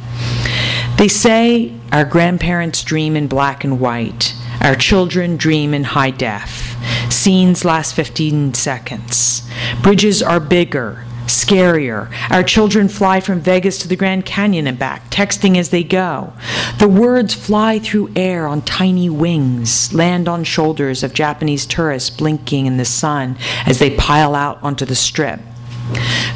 They 0.97 1.09
say 1.09 1.75
our 1.93 2.07
grandparents 2.07 2.83
dream 2.83 3.17
in 3.17 3.27
black 3.27 3.65
and 3.65 3.79
white, 3.79 4.35
our 4.63 4.75
children 4.75 5.37
dream 5.37 5.75
in 5.75 5.85
high 5.85 6.11
def. 6.11 6.75
Scenes 7.13 7.67
last 7.67 7.95
15 7.95 8.55
seconds. 8.55 9.47
Bridges 9.83 10.23
are 10.23 10.41
bigger, 10.41 11.05
scarier. 11.27 12.11
Our 12.31 12.43
children 12.43 12.89
fly 12.89 13.21
from 13.21 13.41
Vegas 13.43 13.79
to 13.81 13.89
the 13.89 13.97
Grand 13.97 14.25
Canyon 14.25 14.67
and 14.67 14.79
back, 14.79 15.11
texting 15.11 15.59
as 15.59 15.69
they 15.69 15.85
go. 15.85 16.33
The 16.79 16.89
words 16.89 17.35
fly 17.35 17.79
through 17.79 18.13
air 18.17 18.47
on 18.47 18.63
tiny 18.63 19.11
wings, 19.11 19.93
land 19.93 20.29
on 20.29 20.45
shoulders 20.45 21.03
of 21.03 21.13
Japanese 21.13 21.67
tourists 21.67 22.09
blinking 22.09 22.65
in 22.65 22.79
the 22.79 22.87
sun 22.87 23.37
as 23.67 23.79
they 23.81 23.95
pile 23.97 24.35
out 24.35 24.63
onto 24.63 24.87
the 24.87 24.95
strip. 24.95 25.41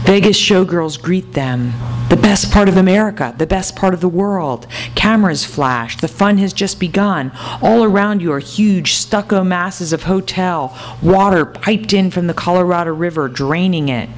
Vegas 0.04 0.38
showgirls 0.38 1.00
greet 1.00 1.32
them. 1.34 1.72
The 2.08 2.16
best 2.16 2.50
part 2.50 2.68
of 2.68 2.76
America, 2.76 3.34
the 3.38 3.46
best 3.46 3.76
part 3.76 3.94
of 3.94 4.00
the 4.00 4.08
world. 4.08 4.66
Cameras 4.94 5.44
flash, 5.44 5.96
the 5.96 6.08
fun 6.08 6.38
has 6.38 6.52
just 6.52 6.80
begun. 6.80 7.30
All 7.62 7.84
around 7.84 8.20
you 8.22 8.32
are 8.32 8.40
huge 8.40 8.94
stucco 8.94 9.44
masses 9.44 9.92
of 9.92 10.04
hotel, 10.04 10.76
water 11.02 11.46
piped 11.46 11.92
in 11.92 12.10
from 12.10 12.26
the 12.26 12.34
Colorado 12.34 12.92
River, 12.92 13.28
draining 13.28 13.88
it. 13.88 14.08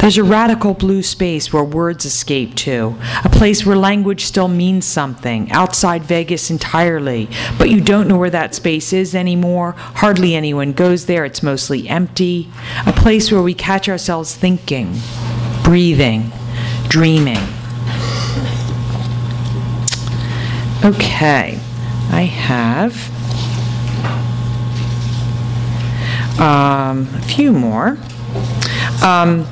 There's 0.00 0.18
a 0.18 0.24
radical 0.24 0.74
blue 0.74 1.02
space 1.02 1.52
where 1.52 1.64
words 1.64 2.04
escape 2.04 2.54
to, 2.56 2.96
a 3.24 3.28
place 3.28 3.66
where 3.66 3.76
language 3.76 4.24
still 4.24 4.48
means 4.48 4.86
something, 4.86 5.50
outside 5.50 6.04
Vegas 6.04 6.50
entirely, 6.50 7.28
but 7.58 7.70
you 7.70 7.80
don't 7.80 8.08
know 8.08 8.16
where 8.16 8.30
that 8.30 8.54
space 8.54 8.92
is 8.92 9.14
anymore. 9.14 9.72
Hardly 9.76 10.34
anyone 10.34 10.72
goes 10.72 11.06
there, 11.06 11.24
it's 11.24 11.42
mostly 11.42 11.88
empty. 11.88 12.48
A 12.86 12.92
place 12.92 13.32
where 13.32 13.42
we 13.42 13.54
catch 13.54 13.88
ourselves 13.88 14.34
thinking, 14.34 14.96
breathing, 15.64 16.32
dreaming. 16.88 17.38
Okay, 20.84 21.58
I 22.10 22.22
have 22.22 22.94
um, 26.40 27.08
a 27.14 27.22
few 27.22 27.52
more. 27.52 27.98
Um, 29.02 29.46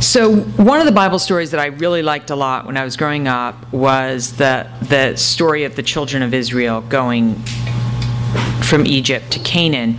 so 0.00 0.36
one 0.36 0.78
of 0.78 0.86
the 0.86 0.92
Bible 0.92 1.18
stories 1.18 1.50
that 1.52 1.60
I 1.60 1.66
really 1.66 2.02
liked 2.02 2.30
a 2.30 2.36
lot 2.36 2.66
when 2.66 2.76
I 2.76 2.84
was 2.84 2.96
growing 2.96 3.28
up 3.28 3.72
was 3.72 4.36
the 4.36 4.70
the 4.82 5.16
story 5.16 5.64
of 5.64 5.74
the 5.74 5.82
children 5.82 6.22
of 6.22 6.34
Israel 6.34 6.82
going 6.82 7.36
from 8.62 8.86
Egypt 8.86 9.30
to 9.32 9.38
Canaan. 9.38 9.96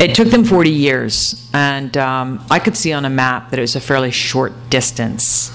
It 0.00 0.14
took 0.14 0.28
them 0.28 0.44
40 0.44 0.70
years, 0.70 1.48
and 1.52 1.96
um, 1.96 2.44
I 2.50 2.58
could 2.58 2.76
see 2.76 2.92
on 2.92 3.04
a 3.04 3.10
map 3.10 3.50
that 3.50 3.58
it 3.58 3.62
was 3.62 3.76
a 3.76 3.80
fairly 3.80 4.10
short 4.10 4.52
distance. 4.70 5.52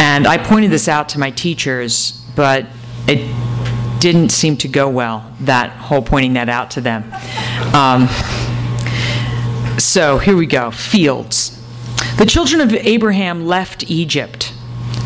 And 0.00 0.26
I 0.26 0.38
pointed 0.38 0.70
this 0.70 0.88
out 0.88 1.08
to 1.10 1.18
my 1.18 1.30
teachers, 1.30 2.24
but 2.36 2.66
it 3.06 3.18
didn't 4.00 4.30
seem 4.30 4.56
to 4.58 4.68
go 4.68 4.88
well, 4.88 5.30
that 5.40 5.70
whole 5.70 6.00
pointing 6.00 6.34
that 6.34 6.48
out 6.48 6.70
to 6.72 6.80
them. 6.80 7.04
Um, 7.74 8.08
so 9.78 10.18
here 10.18 10.36
we 10.36 10.46
go 10.46 10.70
fields. 10.70 11.59
The 12.20 12.26
children 12.26 12.60
of 12.60 12.74
Abraham 12.74 13.46
left 13.46 13.90
Egypt, 13.90 14.52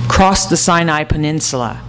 crossed 0.09 0.51
the 0.51 0.57
Sinai 0.57 1.05
Peninsula, 1.05 1.81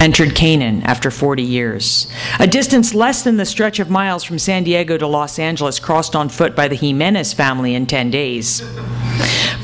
entered 0.00 0.34
Canaan 0.34 0.80
after 0.84 1.10
40 1.10 1.42
years. 1.42 2.10
A 2.40 2.46
distance 2.46 2.94
less 2.94 3.22
than 3.22 3.36
the 3.36 3.44
stretch 3.44 3.80
of 3.80 3.90
miles 3.90 4.24
from 4.24 4.38
San 4.38 4.64
Diego 4.64 4.96
to 4.96 5.06
Los 5.06 5.38
Angeles 5.38 5.78
crossed 5.78 6.16
on 6.16 6.30
foot 6.30 6.56
by 6.56 6.68
the 6.68 6.74
Jimenez 6.74 7.34
family 7.34 7.74
in 7.74 7.84
10 7.84 8.10
days. 8.10 8.62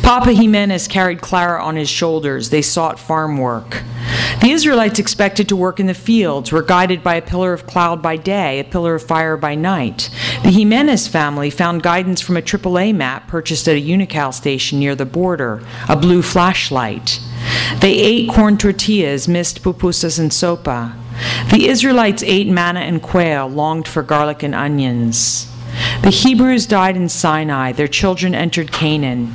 Papa 0.03 0.33
Jimenez 0.33 0.88
carried 0.88 1.21
Clara 1.21 1.62
on 1.62 1.77
his 1.77 1.88
shoulders. 1.88 2.51
They 2.51 2.62
sought 2.62 2.99
farm 2.99 3.37
work. 3.37 3.83
The 4.40 4.51
Israelites 4.51 4.99
expected 4.99 5.49
to 5.49 5.57
work 5.57 5.81
in 5.81 5.87
the 5.87 5.94
fields, 5.94 6.53
were 6.53 6.62
guided 6.62 7.03
by 7.03 7.16
a 7.16 7.23
pillar 7.23 7.53
of 7.53 7.66
cloud 7.66 8.01
by 8.01 8.16
day, 8.16 8.61
a 8.61 8.64
pillar 8.64 8.94
of 8.94 9.03
fire 9.03 9.37
by 9.37 9.55
night. 9.55 10.11
The 10.44 10.51
Jimenez 10.51 11.09
family 11.09 11.51
found 11.51 11.83
guidance 11.83 12.21
from 12.21 12.37
a 12.37 12.42
AAA 12.42 12.94
map 12.94 13.29
purchased 13.29 13.68
at 13.68 13.77
a 13.77 13.83
Unocal 13.83 14.33
station 14.33 14.79
near 14.79 14.94
the 14.94 15.05
border, 15.05 15.62
a 15.88 15.97
blue 15.97 16.23
flashlight. 16.23 17.21
They 17.81 17.94
ate 17.94 18.31
corn 18.31 18.57
tortillas, 18.59 19.29
missed 19.29 19.62
pupusas 19.62 20.18
and 20.18 20.31
sopa. 20.31 20.94
The 21.51 21.68
Israelites 21.68 22.23
ate 22.23 22.49
manna 22.49 22.81
and 22.81 23.03
quail, 23.03 23.49
longed 23.49 23.88
for 23.88 24.03
garlic 24.03 24.42
and 24.42 24.55
onions. 24.55 25.53
The 26.03 26.11
Hebrews 26.11 26.66
died 26.66 26.97
in 26.97 27.09
Sinai, 27.09 27.73
their 27.73 27.88
children 27.88 28.35
entered 28.35 28.73
Canaan. 28.73 29.35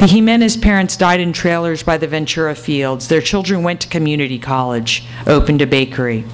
The 0.00 0.06
Jimenez 0.06 0.56
parents 0.56 0.96
died 0.96 1.20
in 1.20 1.32
trailers 1.32 1.82
by 1.82 1.98
the 1.98 2.06
Ventura 2.06 2.54
fields. 2.54 3.08
Their 3.08 3.20
children 3.20 3.62
went 3.62 3.80
to 3.80 3.88
community 3.88 4.38
college, 4.38 5.04
opened 5.26 5.60
a 5.60 5.66
bakery. 5.66 6.24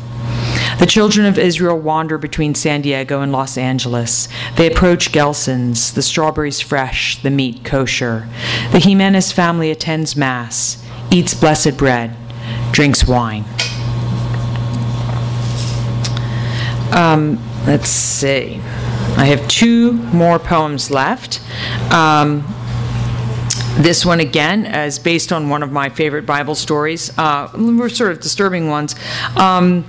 The 0.78 0.86
children 0.86 1.26
of 1.26 1.38
Israel 1.38 1.78
wander 1.78 2.18
between 2.18 2.54
San 2.54 2.82
Diego 2.82 3.22
and 3.22 3.32
Los 3.32 3.56
Angeles. 3.56 4.28
They 4.56 4.70
approach 4.70 5.12
Gelson's, 5.12 5.92
the 5.92 6.02
strawberries 6.02 6.60
fresh, 6.60 7.22
the 7.22 7.30
meat 7.30 7.64
kosher. 7.64 8.28
The 8.72 8.80
Jimenez 8.80 9.32
family 9.32 9.70
attends 9.70 10.16
Mass, 10.16 10.84
eats 11.10 11.32
blessed 11.32 11.76
bread, 11.76 12.16
drinks 12.72 13.06
wine. 13.06 13.44
Um, 16.92 17.40
let's 17.66 17.88
see. 17.88 18.60
I 19.16 19.26
have 19.26 19.46
two 19.48 19.92
more 19.92 20.38
poems 20.38 20.90
left. 20.90 21.40
Um, 21.92 22.44
this 23.76 24.06
one 24.06 24.20
again 24.20 24.66
is 24.66 24.98
based 24.98 25.32
on 25.32 25.48
one 25.48 25.62
of 25.62 25.72
my 25.72 25.88
favorite 25.88 26.26
Bible 26.26 26.54
stories. 26.54 27.16
Uh, 27.18 27.50
we're 27.54 27.88
sort 27.88 28.12
of 28.12 28.20
disturbing 28.20 28.68
ones. 28.68 28.94
Um, 29.36 29.84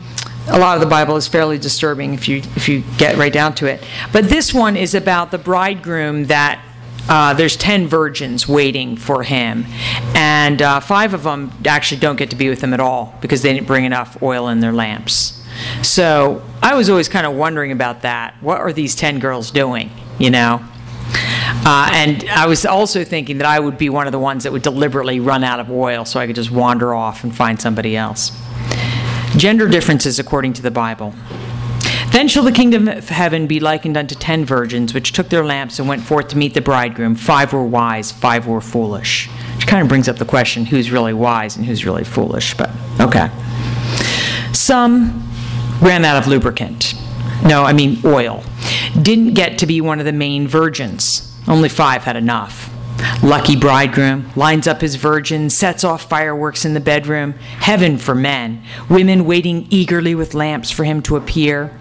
a 0.47 0.59
lot 0.59 0.75
of 0.75 0.81
the 0.81 0.87
Bible 0.87 1.15
is 1.15 1.27
fairly 1.27 1.57
disturbing 1.57 2.13
if 2.13 2.27
you 2.27 2.37
if 2.55 2.69
you 2.69 2.83
get 2.97 3.17
right 3.17 3.33
down 3.33 3.55
to 3.55 3.67
it. 3.67 3.83
But 4.11 4.25
this 4.25 4.53
one 4.53 4.75
is 4.75 4.93
about 4.95 5.31
the 5.31 5.37
bridegroom 5.37 6.25
that 6.25 6.63
uh, 7.07 7.33
there's 7.35 7.55
10 7.55 7.87
virgins 7.87 8.47
waiting 8.47 8.97
for 8.97 9.23
him, 9.23 9.65
and 10.15 10.61
uh, 10.61 10.79
five 10.79 11.13
of 11.13 11.23
them 11.23 11.51
actually 11.65 12.01
don't 12.01 12.15
get 12.15 12.31
to 12.31 12.35
be 12.35 12.49
with 12.49 12.61
him 12.61 12.73
at 12.73 12.79
all 12.79 13.15
because 13.21 13.43
they 13.43 13.53
didn't 13.53 13.67
bring 13.67 13.85
enough 13.85 14.21
oil 14.23 14.47
in 14.47 14.59
their 14.59 14.73
lamps. 14.73 15.43
So 15.83 16.43
I 16.61 16.73
was 16.75 16.89
always 16.89 17.07
kind 17.07 17.25
of 17.27 17.33
wondering 17.35 17.71
about 17.71 18.01
that. 18.01 18.35
What 18.41 18.59
are 18.59 18.73
these 18.73 18.95
10 18.95 19.19
girls 19.19 19.51
doing? 19.51 19.91
You 20.17 20.31
know? 20.31 20.65
Uh, 21.63 21.89
and 21.93 22.27
I 22.29 22.45
was 22.47 22.65
also 22.65 23.03
thinking 23.03 23.37
that 23.39 23.47
I 23.47 23.59
would 23.59 23.77
be 23.77 23.89
one 23.89 24.07
of 24.07 24.11
the 24.11 24.19
ones 24.19 24.43
that 24.43 24.51
would 24.51 24.61
deliberately 24.61 25.19
run 25.19 25.43
out 25.43 25.59
of 25.59 25.71
oil 25.71 26.05
so 26.05 26.19
I 26.19 26.27
could 26.27 26.35
just 26.35 26.51
wander 26.51 26.93
off 26.93 27.23
and 27.23 27.35
find 27.35 27.59
somebody 27.59 27.95
else. 27.95 28.31
Gender 29.37 29.67
differences 29.67 30.19
according 30.19 30.53
to 30.53 30.61
the 30.61 30.71
Bible. 30.71 31.13
Then 32.11 32.27
shall 32.27 32.43
the 32.43 32.51
kingdom 32.51 32.87
of 32.87 33.09
heaven 33.09 33.47
be 33.47 33.59
likened 33.59 33.97
unto 33.97 34.15
ten 34.15 34.45
virgins, 34.45 34.93
which 34.93 35.11
took 35.11 35.29
their 35.29 35.43
lamps 35.43 35.79
and 35.79 35.87
went 35.89 36.01
forth 36.03 36.29
to 36.29 36.37
meet 36.37 36.53
the 36.53 36.61
bridegroom. 36.61 37.15
Five 37.15 37.51
were 37.51 37.65
wise, 37.65 38.11
five 38.11 38.47
were 38.47 38.61
foolish. 38.61 39.27
Which 39.55 39.67
kind 39.67 39.81
of 39.81 39.89
brings 39.89 40.07
up 40.07 40.17
the 40.17 40.25
question 40.25 40.65
who's 40.65 40.91
really 40.91 41.13
wise 41.13 41.57
and 41.57 41.65
who's 41.65 41.85
really 41.85 42.03
foolish, 42.05 42.55
but 42.55 42.69
okay. 43.01 43.29
Some 44.53 45.29
ran 45.81 46.05
out 46.05 46.17
of 46.17 46.27
lubricant. 46.27 46.93
No, 47.43 47.63
I 47.63 47.73
mean 47.73 47.99
oil. 48.05 48.43
Didn't 49.01 49.33
get 49.33 49.57
to 49.59 49.65
be 49.65 49.81
one 49.81 49.99
of 49.99 50.05
the 50.05 50.13
main 50.13 50.47
virgins. 50.47 51.34
Only 51.47 51.69
five 51.69 52.03
had 52.03 52.15
enough. 52.15 52.71
Lucky 53.21 53.55
bridegroom 53.55 54.31
lines 54.35 54.67
up 54.67 54.81
his 54.81 54.95
virgin, 54.95 55.49
sets 55.49 55.83
off 55.83 56.09
fireworks 56.09 56.65
in 56.65 56.73
the 56.73 56.79
bedroom. 56.79 57.33
Heaven 57.33 57.97
for 57.97 58.15
men. 58.15 58.63
Women 58.89 59.25
waiting 59.25 59.67
eagerly 59.69 60.15
with 60.15 60.33
lamps 60.33 60.71
for 60.71 60.83
him 60.83 61.01
to 61.03 61.15
appear. 61.15 61.77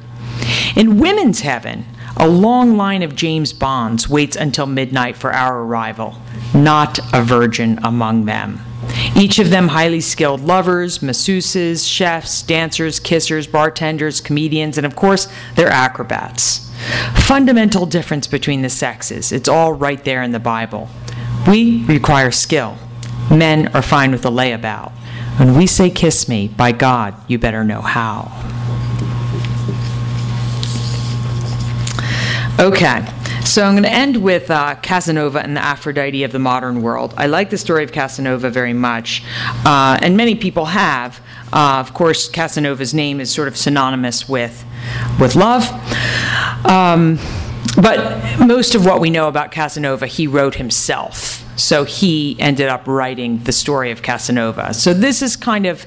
In 0.77 0.99
women's 0.99 1.41
heaven, 1.41 1.87
a 2.17 2.29
long 2.29 2.77
line 2.77 3.03
of 3.03 3.17
James 3.17 3.53
Bonds 3.53 4.09
waits 4.09 4.37
until 4.37 4.67
midnight 4.67 5.17
for 5.17 5.33
our 5.33 5.63
arrival. 5.63 6.17
Not 6.55 6.99
a 7.13 7.23
virgin 7.23 7.79
among 7.83 8.25
them. 8.27 8.61
Each 9.17 9.39
of 9.39 9.51
them 9.51 9.69
highly 9.69 10.01
skilled 10.01 10.41
lovers, 10.41 10.99
masseuses, 10.99 11.89
chefs, 11.89 12.43
dancers, 12.43 13.01
kissers, 13.01 13.51
bartenders, 13.51 14.21
comedians, 14.21 14.77
and 14.77 14.87
of 14.87 14.95
course, 14.95 15.29
they're 15.57 15.71
acrobats. 15.71 16.71
Fundamental 17.15 17.87
difference 17.87 18.27
between 18.27 18.63
the 18.63 18.69
sexes. 18.69 19.33
It's 19.33 19.49
all 19.49 19.73
right 19.73 20.03
there 20.05 20.23
in 20.23 20.33
the 20.33 20.41
Bible. 20.41 20.89
We 21.49 21.85
require 21.85 22.31
skill. 22.31 22.77
Men 23.31 23.69
are 23.75 23.83
fine 23.83 24.13
with 24.13 24.25
a 24.25 24.31
layabout. 24.31 24.93
When 25.39 25.57
we 25.57 25.67
say 25.67 25.91
kiss 25.91 26.29
me, 26.29 26.49
by 26.49 26.73
God, 26.73 27.15
you 27.29 27.39
better 27.39 27.65
know 27.65 27.81
how. 27.81 28.31
Okay, 32.61 33.05
so 33.45 33.65
I'm 33.65 33.73
going 33.73 33.83
to 33.83 33.93
end 33.93 34.23
with 34.23 34.51
uh, 34.51 34.77
Casanova 34.77 35.41
and 35.41 35.57
the 35.57 35.61
Aphrodite 35.61 36.23
of 36.23 36.31
the 36.31 36.39
modern 36.39 36.83
world. 36.83 37.13
I 37.17 37.27
like 37.27 37.51
the 37.51 37.59
story 37.59 37.83
of 37.83 37.91
Casanova 37.91 38.49
very 38.49 38.73
much, 38.73 39.25
uh, 39.67 39.99
and 40.01 40.17
many 40.17 40.37
people 40.37 40.67
have. 40.67 41.21
Uh, 41.53 41.79
of 41.81 41.93
course, 41.95 42.29
Casanova's 42.29 42.95
name 42.95 43.21
is 43.21 43.33
sort 43.33 43.49
of 43.49 43.57
synonymous 43.57 44.29
with, 44.29 44.65
with 45.21 45.35
love. 45.35 45.65
Um, 46.65 47.19
but 47.81 48.39
most 48.39 48.75
of 48.75 48.87
what 48.87 49.01
we 49.01 49.11
know 49.11 49.29
about 49.29 49.51
Casanova, 49.51 50.07
he 50.07 50.27
wrote 50.27 50.57
himself. 50.57 51.45
So 51.57 51.85
he 51.85 52.37
ended 52.41 52.69
up 52.69 52.87
writing 52.87 53.39
the 53.45 53.53
story 53.53 53.91
of 53.91 54.03
Casanova. 54.03 54.75
So 54.75 54.93
this 54.93 55.23
is 55.23 55.37
kind 55.37 55.67
of 55.67 55.87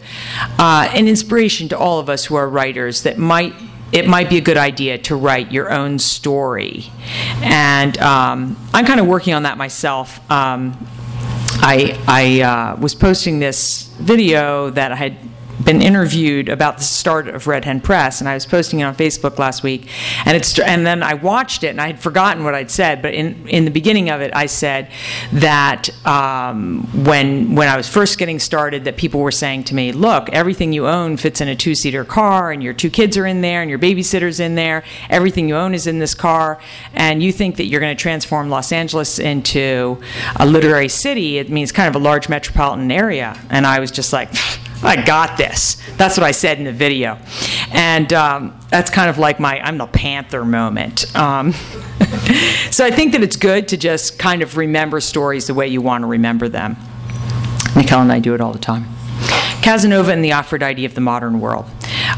uh, 0.59 0.89
an 0.93 1.07
inspiration 1.07 1.69
to 1.69 1.77
all 1.77 1.99
of 1.99 2.09
us 2.09 2.25
who 2.25 2.35
are 2.35 2.47
writers 2.47 3.03
that 3.03 3.17
might 3.17 3.53
it 3.91 4.05
might 4.05 4.29
be 4.29 4.37
a 4.37 4.41
good 4.41 4.57
idea 4.57 4.97
to 4.97 5.15
write 5.15 5.51
your 5.53 5.71
own 5.71 5.97
story. 5.97 6.91
And 7.41 7.97
um, 7.99 8.57
I'm 8.73 8.85
kind 8.85 8.99
of 8.99 9.07
working 9.07 9.33
on 9.33 9.43
that 9.43 9.57
myself. 9.57 10.19
Um, 10.29 10.77
I, 11.61 11.97
I 12.05 12.41
uh, 12.41 12.75
was 12.75 12.93
posting 12.93 13.39
this 13.39 13.87
video 13.99 14.69
that 14.71 14.91
I 14.91 14.95
had 14.95 15.17
been 15.63 15.81
interviewed 15.81 16.49
about 16.49 16.77
the 16.77 16.83
start 16.83 17.27
of 17.27 17.47
Red 17.47 17.65
Hen 17.65 17.81
Press, 17.81 18.19
and 18.19 18.29
I 18.29 18.33
was 18.33 18.45
posting 18.45 18.79
it 18.79 18.83
on 18.83 18.95
Facebook 18.95 19.39
last 19.39 19.63
week, 19.63 19.89
and 20.25 20.37
it's 20.37 20.57
and 20.59 20.85
then 20.85 21.01
I 21.01 21.15
watched 21.15 21.63
it, 21.63 21.69
and 21.69 21.81
I 21.81 21.87
had 21.87 21.99
forgotten 21.99 22.43
what 22.43 22.53
I'd 22.53 22.69
said, 22.69 23.01
but 23.01 23.13
in 23.13 23.47
in 23.47 23.65
the 23.65 23.71
beginning 23.71 24.09
of 24.09 24.21
it, 24.21 24.31
I 24.35 24.45
said 24.45 24.89
that 25.33 25.89
um, 26.05 26.83
when 27.05 27.55
when 27.55 27.67
I 27.67 27.75
was 27.75 27.87
first 27.89 28.17
getting 28.17 28.39
started, 28.39 28.83
that 28.85 28.97
people 28.97 29.19
were 29.19 29.31
saying 29.31 29.63
to 29.65 29.75
me, 29.75 29.91
"Look, 29.91 30.29
everything 30.29 30.73
you 30.73 30.87
own 30.87 31.17
fits 31.17 31.41
in 31.41 31.47
a 31.47 31.55
two 31.55 31.73
seater 31.75 32.05
car, 32.05 32.51
and 32.51 32.61
your 32.61 32.73
two 32.73 32.89
kids 32.89 33.17
are 33.17 33.25
in 33.25 33.41
there, 33.41 33.61
and 33.61 33.69
your 33.69 33.79
babysitter's 33.79 34.39
in 34.39 34.55
there. 34.55 34.83
Everything 35.09 35.49
you 35.49 35.55
own 35.55 35.73
is 35.73 35.87
in 35.87 35.99
this 35.99 36.13
car, 36.13 36.59
and 36.93 37.23
you 37.23 37.31
think 37.31 37.55
that 37.57 37.65
you're 37.65 37.81
going 37.81 37.95
to 37.95 38.01
transform 38.01 38.49
Los 38.49 38.71
Angeles 38.71 39.17
into 39.17 39.99
a 40.35 40.45
literary 40.45 40.89
city? 40.89 41.39
It 41.39 41.49
means 41.49 41.71
kind 41.71 41.89
of 41.89 41.99
a 41.99 42.03
large 42.03 42.29
metropolitan 42.29 42.91
area." 42.91 43.39
And 43.49 43.65
I 43.65 43.79
was 43.79 43.89
just 43.89 44.13
like. 44.13 44.29
I 44.83 45.03
got 45.03 45.37
this. 45.37 45.81
That's 45.97 46.17
what 46.17 46.23
I 46.23 46.31
said 46.31 46.59
in 46.59 46.65
the 46.65 46.71
video. 46.71 47.17
And 47.71 48.11
um, 48.13 48.59
that's 48.69 48.89
kind 48.91 49.09
of 49.09 49.17
like 49.17 49.39
my 49.39 49.59
I'm 49.59 49.77
the 49.77 49.87
Panther 49.87 50.45
moment. 50.45 51.15
Um, 51.15 51.51
so 52.71 52.85
I 52.85 52.91
think 52.91 53.13
that 53.13 53.23
it's 53.23 53.35
good 53.35 53.67
to 53.69 53.77
just 53.77 54.19
kind 54.19 54.41
of 54.41 54.57
remember 54.57 54.99
stories 55.01 55.47
the 55.47 55.53
way 55.53 55.67
you 55.67 55.81
want 55.81 56.03
to 56.03 56.07
remember 56.07 56.47
them. 56.47 56.75
Mikkel 57.73 58.01
and 58.01 58.11
I 58.11 58.19
do 58.19 58.33
it 58.33 58.41
all 58.41 58.53
the 58.53 58.59
time. 58.59 58.85
Casanova 59.61 60.11
and 60.13 60.23
the 60.23 60.31
Aphrodite 60.31 60.85
of 60.85 60.95
the 60.95 61.01
Modern 61.01 61.39
World. 61.39 61.65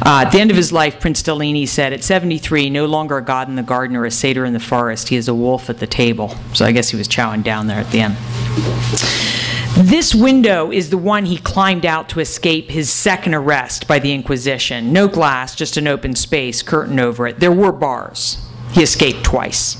Uh, 0.05 0.23
at 0.25 0.31
the 0.31 0.39
end 0.39 0.51
of 0.51 0.57
his 0.57 0.71
life, 0.71 0.99
Prince 0.99 1.23
Stellini 1.23 1.67
said, 1.67 1.93
At 1.93 2.03
73, 2.03 2.69
no 2.69 2.85
longer 2.85 3.17
a 3.17 3.23
god 3.23 3.49
in 3.49 3.55
the 3.55 3.63
garden 3.63 3.95
or 3.95 4.05
a 4.05 4.11
satyr 4.11 4.45
in 4.45 4.53
the 4.53 4.59
forest, 4.59 5.09
he 5.09 5.15
is 5.15 5.27
a 5.27 5.33
wolf 5.33 5.69
at 5.69 5.79
the 5.79 5.87
table. 5.87 6.35
So 6.53 6.65
I 6.65 6.71
guess 6.71 6.89
he 6.89 6.97
was 6.97 7.07
chowing 7.07 7.43
down 7.43 7.67
there 7.67 7.79
at 7.79 7.89
the 7.91 8.01
end. 8.01 9.38
This 9.77 10.13
window 10.13 10.71
is 10.71 10.89
the 10.89 10.97
one 10.97 11.25
he 11.25 11.37
climbed 11.37 11.85
out 11.85 12.09
to 12.09 12.19
escape 12.19 12.69
his 12.69 12.91
second 12.91 13.33
arrest 13.33 13.87
by 13.87 13.99
the 13.99 14.11
Inquisition. 14.11 14.91
No 14.91 15.07
glass, 15.07 15.55
just 15.55 15.77
an 15.77 15.87
open 15.87 16.15
space, 16.15 16.61
curtain 16.61 16.99
over 16.99 17.27
it. 17.27 17.39
There 17.39 17.51
were 17.51 17.71
bars. 17.71 18.45
He 18.71 18.83
escaped 18.83 19.23
twice. 19.23 19.77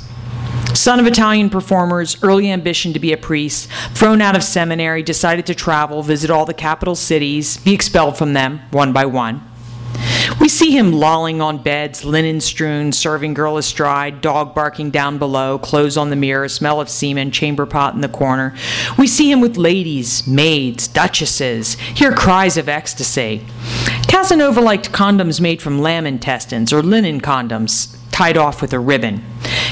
Son 0.74 1.00
of 1.00 1.08
Italian 1.08 1.50
performers, 1.50 2.22
early 2.24 2.50
ambition 2.50 2.94
to 2.94 3.00
be 3.00 3.12
a 3.12 3.18
priest, 3.18 3.70
thrown 3.94 4.22
out 4.22 4.36
of 4.36 4.44
seminary, 4.44 5.04
decided 5.04 5.46
to 5.48 5.56
travel, 5.56 6.04
visit 6.04 6.30
all 6.30 6.46
the 6.46 6.54
capital 6.54 6.96
cities, 6.96 7.58
be 7.58 7.74
expelled 7.74 8.18
from 8.18 8.34
them 8.34 8.62
one 8.72 8.94
by 8.94 9.06
one. 9.06 9.49
We 10.40 10.48
see 10.48 10.72
him 10.72 10.94
lolling 10.94 11.42
on 11.42 11.62
beds, 11.62 12.06
linen 12.06 12.40
strewn, 12.40 12.92
serving 12.92 13.34
girl 13.34 13.58
astride, 13.58 14.22
dog 14.22 14.56
barking 14.56 14.90
down 14.90 15.18
below, 15.18 15.60
clothes 15.60 15.98
on 15.98 16.10
the 16.10 16.16
mirror, 16.16 16.48
smell 16.48 16.80
of 16.80 16.90
semen, 16.90 17.32
chamber 17.32 17.66
pot 17.66 17.94
in 17.94 18.02
the 18.02 18.10
corner. 18.10 18.56
We 18.98 19.08
see 19.08 19.32
him 19.32 19.42
with 19.42 19.58
ladies, 19.58 20.26
maids, 20.28 20.88
duchesses, 20.88 21.74
hear 21.74 22.14
cries 22.14 22.58
of 22.58 22.70
ecstasy. 22.70 23.46
Casanova 24.08 24.62
liked 24.62 24.92
condoms 24.92 25.42
made 25.42 25.62
from 25.62 25.82
lamb 25.82 26.06
intestines 26.06 26.72
or 26.72 26.82
linen 26.82 27.22
condoms 27.22 27.96
tied 28.12 28.38
off 28.38 28.62
with 28.62 28.74
a 28.74 28.80
ribbon. 28.80 29.24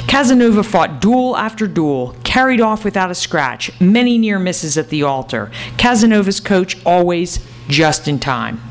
Casanova 0.07 0.63
fought 0.63 1.01
duel 1.01 1.35
after 1.37 1.67
duel, 1.67 2.15
carried 2.23 2.61
off 2.61 2.85
without 2.85 3.11
a 3.11 3.15
scratch, 3.15 3.71
many 3.81 4.17
near 4.17 4.39
misses 4.39 4.77
at 4.77 4.89
the 4.89 5.03
altar. 5.03 5.51
Casanova's 5.77 6.39
coach 6.39 6.77
always 6.85 7.39
just 7.67 8.07
in 8.07 8.19
time. 8.19 8.61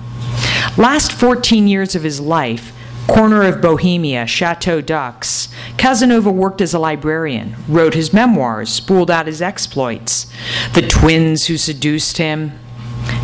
Last 0.77 1.11
14 1.13 1.69
years 1.69 1.95
of 1.95 2.03
his 2.03 2.21
life, 2.21 2.77
corner 3.09 3.43
of 3.43 3.63
Bohemia, 3.63 4.27
Chateau 4.27 4.83
d'Ux, 4.83 5.49
Casanova 5.79 6.31
worked 6.31 6.61
as 6.61 6.75
a 6.75 6.79
librarian, 6.79 7.57
wrote 7.67 7.95
his 7.95 8.13
memoirs, 8.13 8.69
spooled 8.69 9.11
out 9.11 9.27
his 9.27 9.41
exploits. 9.41 10.31
The 10.75 10.87
twins 10.87 11.47
who 11.47 11.57
seduced 11.57 12.19
him, 12.19 12.53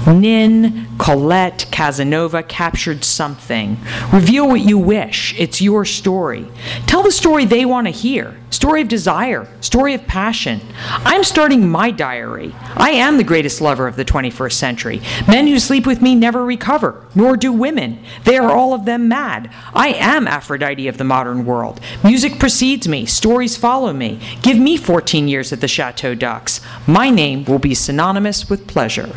Nin, 0.06 0.88
Colette, 1.02 1.66
Casanova 1.72 2.44
captured 2.44 3.02
something. 3.02 3.76
Reveal 4.12 4.46
what 4.46 4.60
you 4.60 4.78
wish. 4.78 5.34
It's 5.36 5.60
your 5.60 5.84
story. 5.84 6.46
Tell 6.86 7.02
the 7.02 7.10
story 7.10 7.44
they 7.44 7.64
want 7.64 7.88
to 7.88 7.90
hear. 7.90 8.36
Story 8.50 8.82
of 8.82 8.86
desire, 8.86 9.48
story 9.60 9.94
of 9.94 10.06
passion. 10.06 10.60
I'm 10.88 11.24
starting 11.24 11.68
my 11.68 11.90
diary. 11.90 12.54
I 12.76 12.90
am 12.90 13.16
the 13.16 13.24
greatest 13.24 13.60
lover 13.60 13.88
of 13.88 13.96
the 13.96 14.04
21st 14.04 14.52
century. 14.52 15.02
Men 15.26 15.48
who 15.48 15.58
sleep 15.58 15.88
with 15.88 16.00
me 16.00 16.14
never 16.14 16.44
recover, 16.44 17.04
nor 17.16 17.36
do 17.36 17.50
women. 17.50 17.98
They 18.22 18.38
are 18.38 18.52
all 18.52 18.72
of 18.72 18.84
them 18.84 19.08
mad. 19.08 19.52
I 19.74 19.94
am 19.94 20.28
Aphrodite 20.28 20.86
of 20.86 20.98
the 20.98 21.04
modern 21.04 21.44
world. 21.44 21.80
Music 22.04 22.38
precedes 22.38 22.86
me, 22.86 23.06
stories 23.06 23.56
follow 23.56 23.92
me. 23.92 24.20
Give 24.42 24.56
me 24.56 24.76
14 24.76 25.26
years 25.26 25.52
at 25.52 25.60
the 25.60 25.66
Chateau 25.66 26.14
d'Ux. 26.14 26.60
My 26.86 27.10
name 27.10 27.44
will 27.46 27.58
be 27.58 27.74
synonymous 27.74 28.48
with 28.48 28.68
pleasure. 28.68 29.12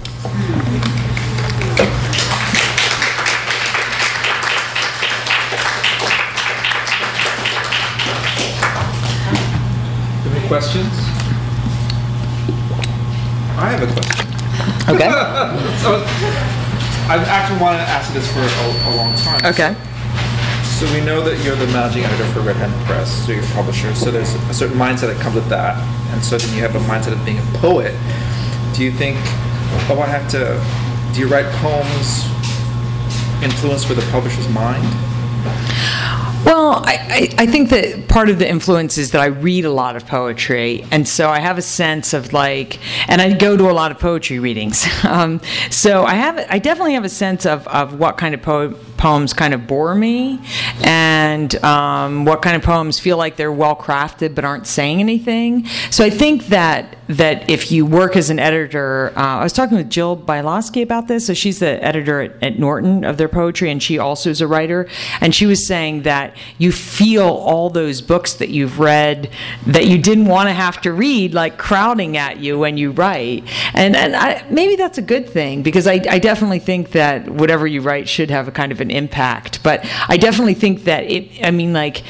Questions? 10.47 10.91
I 13.57 13.71
have 13.71 13.81
a 13.83 13.91
question. 13.93 14.25
Okay. 14.95 15.09
So, 15.81 16.03
I've 17.07 17.27
actually 17.27 17.61
wanted 17.61 17.77
to 17.77 17.89
ask 17.89 18.11
this 18.13 18.25
for 18.33 18.39
a, 18.39 18.89
a 18.89 18.97
long 18.97 19.15
time. 19.17 19.45
Okay. 19.45 19.75
So 20.75 20.91
we 20.91 21.05
know 21.05 21.21
that 21.21 21.37
you're 21.45 21.55
the 21.55 21.67
managing 21.67 22.03
editor 22.03 22.25
for 22.33 22.41
Red 22.41 22.55
Hen 22.57 22.71
Press, 22.85 23.25
so 23.25 23.31
you're 23.31 23.43
a 23.43 23.47
publisher. 23.53 23.93
So 23.93 24.09
there's 24.11 24.33
a 24.33 24.53
certain 24.53 24.77
mindset 24.77 25.13
that 25.13 25.21
comes 25.21 25.35
with 25.35 25.47
that, 25.49 25.77
and 26.11 26.23
so 26.23 26.37
then 26.37 26.53
you 26.55 26.61
have 26.63 26.75
a 26.75 26.79
mindset 26.79 27.13
of 27.13 27.23
being 27.23 27.37
a 27.37 27.45
poet. 27.59 27.93
Do 28.73 28.83
you 28.83 28.91
think, 28.91 29.17
oh, 29.87 30.01
I 30.03 30.07
have 30.07 30.27
to? 30.31 30.59
Do 31.13 31.21
you 31.21 31.27
write 31.27 31.45
poems 31.61 32.25
influenced 33.41 33.87
with 33.87 34.03
the 34.03 34.11
publisher's 34.11 34.49
mind? 34.49 34.83
Well, 36.65 36.81
I, 36.83 37.29
I, 37.37 37.43
I 37.43 37.45
think 37.45 37.69
that 37.69 38.07
part 38.07 38.27
of 38.27 38.39
the 38.39 38.49
influence 38.49 38.97
is 38.97 39.11
that 39.11 39.21
I 39.21 39.27
read 39.27 39.65
a 39.65 39.71
lot 39.71 39.95
of 39.95 40.07
poetry, 40.07 40.83
and 40.89 41.07
so 41.07 41.29
I 41.29 41.37
have 41.37 41.59
a 41.59 41.61
sense 41.61 42.11
of 42.11 42.33
like, 42.33 42.79
and 43.07 43.21
I 43.21 43.33
go 43.35 43.55
to 43.55 43.69
a 43.69 43.71
lot 43.71 43.91
of 43.91 43.99
poetry 43.99 44.39
readings. 44.39 44.83
Um, 45.05 45.39
so 45.69 46.03
I 46.03 46.15
have, 46.15 46.43
I 46.49 46.57
definitely 46.57 46.95
have 46.95 47.05
a 47.05 47.09
sense 47.09 47.45
of, 47.45 47.67
of 47.67 47.99
what 47.99 48.17
kind 48.17 48.33
of 48.33 48.41
po- 48.41 48.73
poems 48.97 49.33
kind 49.33 49.53
of 49.53 49.67
bore 49.67 49.95
me, 49.95 50.39
and 50.83 51.53
um, 51.63 52.25
what 52.25 52.41
kind 52.41 52.55
of 52.55 52.63
poems 52.63 52.99
feel 52.99 53.17
like 53.17 53.35
they're 53.35 53.51
well 53.51 53.75
crafted 53.75 54.35
but 54.35 54.45
aren't 54.45 54.67
saying 54.67 54.99
anything. 54.99 55.65
So 55.89 56.03
I 56.03 56.09
think 56.09 56.47
that 56.47 56.97
that 57.07 57.49
if 57.49 57.71
you 57.71 57.85
work 57.85 58.15
as 58.15 58.29
an 58.29 58.39
editor, 58.39 59.13
uh, 59.15 59.21
I 59.21 59.43
was 59.43 59.53
talking 59.53 59.77
with 59.77 59.89
Jill 59.89 60.17
Bialosky 60.17 60.81
about 60.81 61.07
this. 61.07 61.27
So 61.27 61.33
she's 61.33 61.59
the 61.59 61.83
editor 61.83 62.21
at, 62.21 62.43
at 62.43 62.59
Norton 62.59 63.03
of 63.03 63.17
their 63.17 63.29
poetry, 63.29 63.69
and 63.69 63.81
she 63.81 63.99
also 63.99 64.29
is 64.29 64.41
a 64.41 64.47
writer. 64.47 64.87
And 65.21 65.33
she 65.35 65.45
was 65.45 65.67
saying 65.67 66.03
that 66.03 66.35
you 66.57 66.71
feel 66.71 67.25
all 67.27 67.69
those 67.69 68.01
books 68.01 68.33
that 68.33 68.49
you've 68.49 68.79
read 68.79 69.29
that 69.67 69.85
you 69.85 69.97
didn't 69.97 70.25
want 70.25 70.49
to 70.49 70.53
have 70.53 70.81
to 70.81 70.91
read, 70.91 71.33
like 71.33 71.57
crowding 71.57 72.17
at 72.17 72.39
you 72.39 72.57
when 72.57 72.77
you 72.77 72.91
write. 72.91 73.43
And 73.73 73.95
and 73.95 74.15
I, 74.15 74.45
maybe 74.49 74.75
that's 74.75 74.97
a 74.97 75.03
good 75.03 75.29
thing 75.29 75.61
because 75.61 75.87
I, 75.87 76.01
I 76.09 76.19
definitely 76.19 76.59
think 76.59 76.91
that 76.91 77.29
whatever 77.29 77.67
you 77.67 77.81
write 77.81 78.09
should 78.09 78.31
have 78.31 78.47
a 78.47 78.51
kind 78.51 78.71
of 78.71 78.81
an 78.85 78.91
impact. 78.91 79.63
But 79.63 79.85
I 80.07 80.17
definitely 80.17 80.53
think 80.53 80.83
that 80.85 81.03
it. 81.03 81.43
I 81.43 81.51
mean, 81.51 81.73
like 81.73 82.03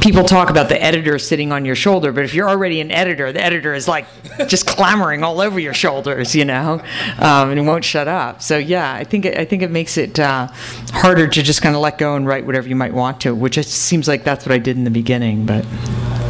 people 0.00 0.24
talk 0.24 0.48
about 0.48 0.68
the 0.68 0.82
editor 0.82 1.18
sitting 1.18 1.52
on 1.52 1.64
your 1.64 1.74
shoulder, 1.74 2.12
but 2.12 2.24
if 2.24 2.32
you're 2.34 2.48
already 2.48 2.80
an 2.80 2.90
editor, 2.90 3.32
the 3.32 3.44
editor 3.44 3.74
is 3.74 3.88
like 3.88 4.06
just 4.46 4.66
clamoring 4.66 5.24
all 5.24 5.40
over 5.40 5.58
your 5.58 5.74
shoulders, 5.74 6.34
you 6.34 6.44
know, 6.44 6.80
um, 7.18 7.50
and 7.50 7.66
won't 7.66 7.84
shut 7.84 8.08
up. 8.08 8.40
So 8.40 8.56
yeah, 8.58 8.92
I 8.92 9.04
think 9.04 9.24
it, 9.24 9.36
I 9.36 9.44
think 9.44 9.62
it 9.62 9.70
makes 9.70 9.96
it 9.96 10.18
uh, 10.18 10.48
harder 10.92 11.26
to 11.26 11.42
just 11.42 11.62
kind 11.62 11.74
of 11.74 11.82
let 11.82 11.98
go 11.98 12.14
and 12.14 12.26
write 12.26 12.46
whatever 12.46 12.68
you 12.68 12.76
might 12.76 12.94
want 12.94 13.20
to, 13.22 13.34
which 13.34 13.58
it 13.58 13.66
seems 13.66 14.08
like 14.08 14.24
that's 14.24 14.46
what 14.46 14.52
I 14.52 14.58
did 14.58 14.76
in 14.76 14.84
the 14.84 14.90
beginning. 14.90 15.44
But 15.44 15.64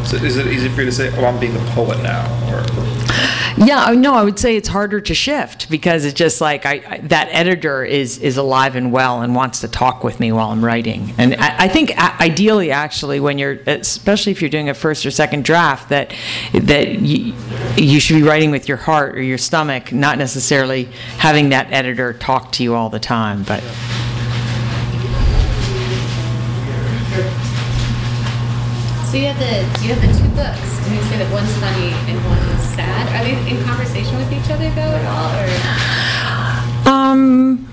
So 0.05 0.17
is 0.17 0.39
it 0.39 0.47
easy 0.47 0.69
for 0.71 0.81
you 0.81 0.87
to 0.87 0.93
say, 0.93 1.13
oh, 1.19 1.27
I'm 1.27 1.39
being 1.39 1.55
the 1.55 1.71
poet 1.71 2.03
now, 2.03 2.25
or? 2.53 2.98
Yeah, 3.66 3.92
no, 3.92 4.14
I 4.14 4.23
would 4.23 4.38
say 4.38 4.57
it's 4.57 4.68
harder 4.68 5.01
to 5.01 5.14
shift 5.14 5.71
because 5.71 6.05
it's 6.05 6.14
just 6.14 6.40
like 6.40 6.64
I, 6.64 6.83
I 6.87 6.99
that 7.05 7.29
editor 7.31 7.85
is 7.85 8.18
is 8.18 8.37
alive 8.37 8.77
and 8.77 8.92
well 8.92 9.23
and 9.23 9.35
wants 9.35 9.61
to 9.61 9.68
talk 9.68 10.05
with 10.05 10.21
me 10.21 10.33
while 10.33 10.51
I'm 10.51 10.64
writing. 10.64 11.14
And 11.18 11.35
I, 11.37 11.64
I 11.64 11.68
think 11.68 11.97
ideally, 12.21 12.71
actually, 12.71 13.21
when 13.21 13.38
you're 13.38 13.59
especially 13.66 14.33
if 14.33 14.40
you're 14.40 14.51
doing 14.51 14.68
a 14.68 14.75
first 14.75 15.05
or 15.05 15.11
second 15.11 15.44
draft, 15.44 15.88
that 15.88 16.14
that 16.53 17.01
you, 17.01 17.35
you 17.77 18.01
should 18.01 18.16
be 18.16 18.23
writing 18.23 18.51
with 18.51 18.68
your 18.68 18.77
heart 18.77 19.16
or 19.16 19.23
your 19.23 19.38
stomach, 19.38 19.92
not 19.92 20.18
necessarily 20.18 20.85
having 21.18 21.49
that 21.51 21.73
editor 21.73 22.12
talk 22.12 22.53
to 22.53 22.62
you 22.62 22.75
all 22.75 22.90
the 22.90 23.01
time. 23.01 23.42
But 23.42 23.62
So 29.09 29.16
you 29.16 29.25
have 29.25 29.38
the 29.38 29.64
you 29.83 29.94
have 29.94 30.03
the 30.03 30.12
two 30.21 30.29
books, 30.37 30.85
and 30.85 30.94
you 30.94 31.03
say 31.09 31.16
that 31.16 31.33
one's 31.33 31.51
funny 31.57 31.97
and 32.12 32.23
one's 32.29 32.62
sad. 32.77 33.09
Are 33.16 33.25
they 33.25 33.33
in 33.51 33.64
conversation 33.64 34.14
with 34.18 34.31
each 34.31 34.51
other 34.51 34.68
though 34.77 34.92
at 34.92 35.07
all, 35.09 35.33
or? 35.33 36.92
Um, 36.92 37.68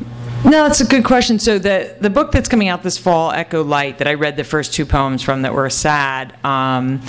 no, 0.46 0.64
that's 0.64 0.80
a 0.80 0.86
good 0.86 1.04
question. 1.04 1.40
So 1.40 1.58
the 1.58 1.96
the 2.00 2.10
book 2.10 2.32
that's 2.32 2.48
coming 2.48 2.68
out 2.68 2.84
this 2.84 2.98
fall, 2.98 3.32
Echo 3.32 3.64
Light, 3.64 3.98
that 3.98 4.08
I 4.08 4.14
read 4.14 4.38
the 4.38 4.44
first 4.44 4.74
two 4.74 4.86
poems 4.86 5.24
from 5.24 5.42
that 5.42 5.54
were 5.54 5.70
sad. 5.72 6.36
Um, 6.46 7.02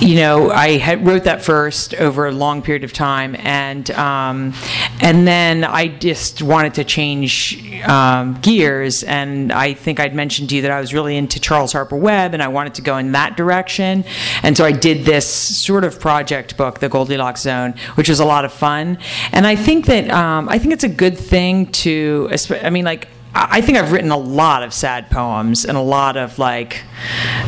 you 0.00 0.16
know, 0.16 0.50
I 0.50 0.78
had, 0.78 1.06
wrote 1.06 1.24
that 1.24 1.42
first 1.42 1.94
over 1.94 2.26
a 2.26 2.32
long 2.32 2.62
period 2.62 2.82
of 2.82 2.92
time, 2.92 3.36
and 3.38 3.90
um, 3.92 4.54
and 5.00 5.28
then 5.28 5.64
I 5.64 5.88
just 5.88 6.42
wanted 6.42 6.74
to 6.74 6.84
change 6.84 7.82
um, 7.82 8.38
gears. 8.40 9.02
And 9.02 9.52
I 9.52 9.74
think 9.74 10.00
I'd 10.00 10.14
mentioned 10.14 10.48
to 10.48 10.56
you 10.56 10.62
that 10.62 10.70
I 10.70 10.80
was 10.80 10.94
really 10.94 11.16
into 11.16 11.38
Charles 11.38 11.72
Harper 11.72 11.96
Webb, 11.96 12.32
and 12.32 12.42
I 12.42 12.48
wanted 12.48 12.74
to 12.74 12.82
go 12.82 12.96
in 12.96 13.12
that 13.12 13.36
direction. 13.36 14.04
And 14.42 14.56
so 14.56 14.64
I 14.64 14.72
did 14.72 15.04
this 15.04 15.26
sort 15.62 15.84
of 15.84 16.00
project 16.00 16.56
book, 16.56 16.80
The 16.80 16.88
Goldilocks 16.88 17.42
Zone, 17.42 17.74
which 17.96 18.08
was 18.08 18.18
a 18.18 18.24
lot 18.24 18.44
of 18.44 18.52
fun. 18.52 18.98
And 19.30 19.46
I 19.46 19.56
think 19.56 19.86
that 19.86 20.10
um, 20.10 20.48
I 20.48 20.58
think 20.58 20.72
it's 20.72 20.84
a 20.84 20.88
good 20.88 21.18
thing 21.18 21.66
to. 21.72 22.28
I 22.64 22.70
mean, 22.70 22.84
like. 22.84 23.08
I 23.08 23.12
I 23.34 23.60
think 23.62 23.78
I've 23.78 23.92
written 23.92 24.10
a 24.10 24.16
lot 24.16 24.62
of 24.62 24.74
sad 24.74 25.10
poems 25.10 25.64
and 25.64 25.76
a 25.76 25.80
lot 25.80 26.18
of 26.18 26.38
like 26.38 26.82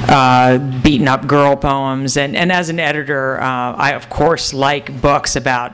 uh, 0.09 0.59
beaten 0.83 1.09
up 1.09 1.27
girl 1.27 1.57
poems. 1.57 2.17
And, 2.17 2.37
and 2.37 2.51
as 2.53 2.69
an 2.69 2.81
editor, 2.81 3.41
uh, 3.41 3.75
I 3.75 3.93
of 3.93 4.09
course 4.09 4.55
like 4.55 5.01
books 5.01 5.37
about 5.37 5.73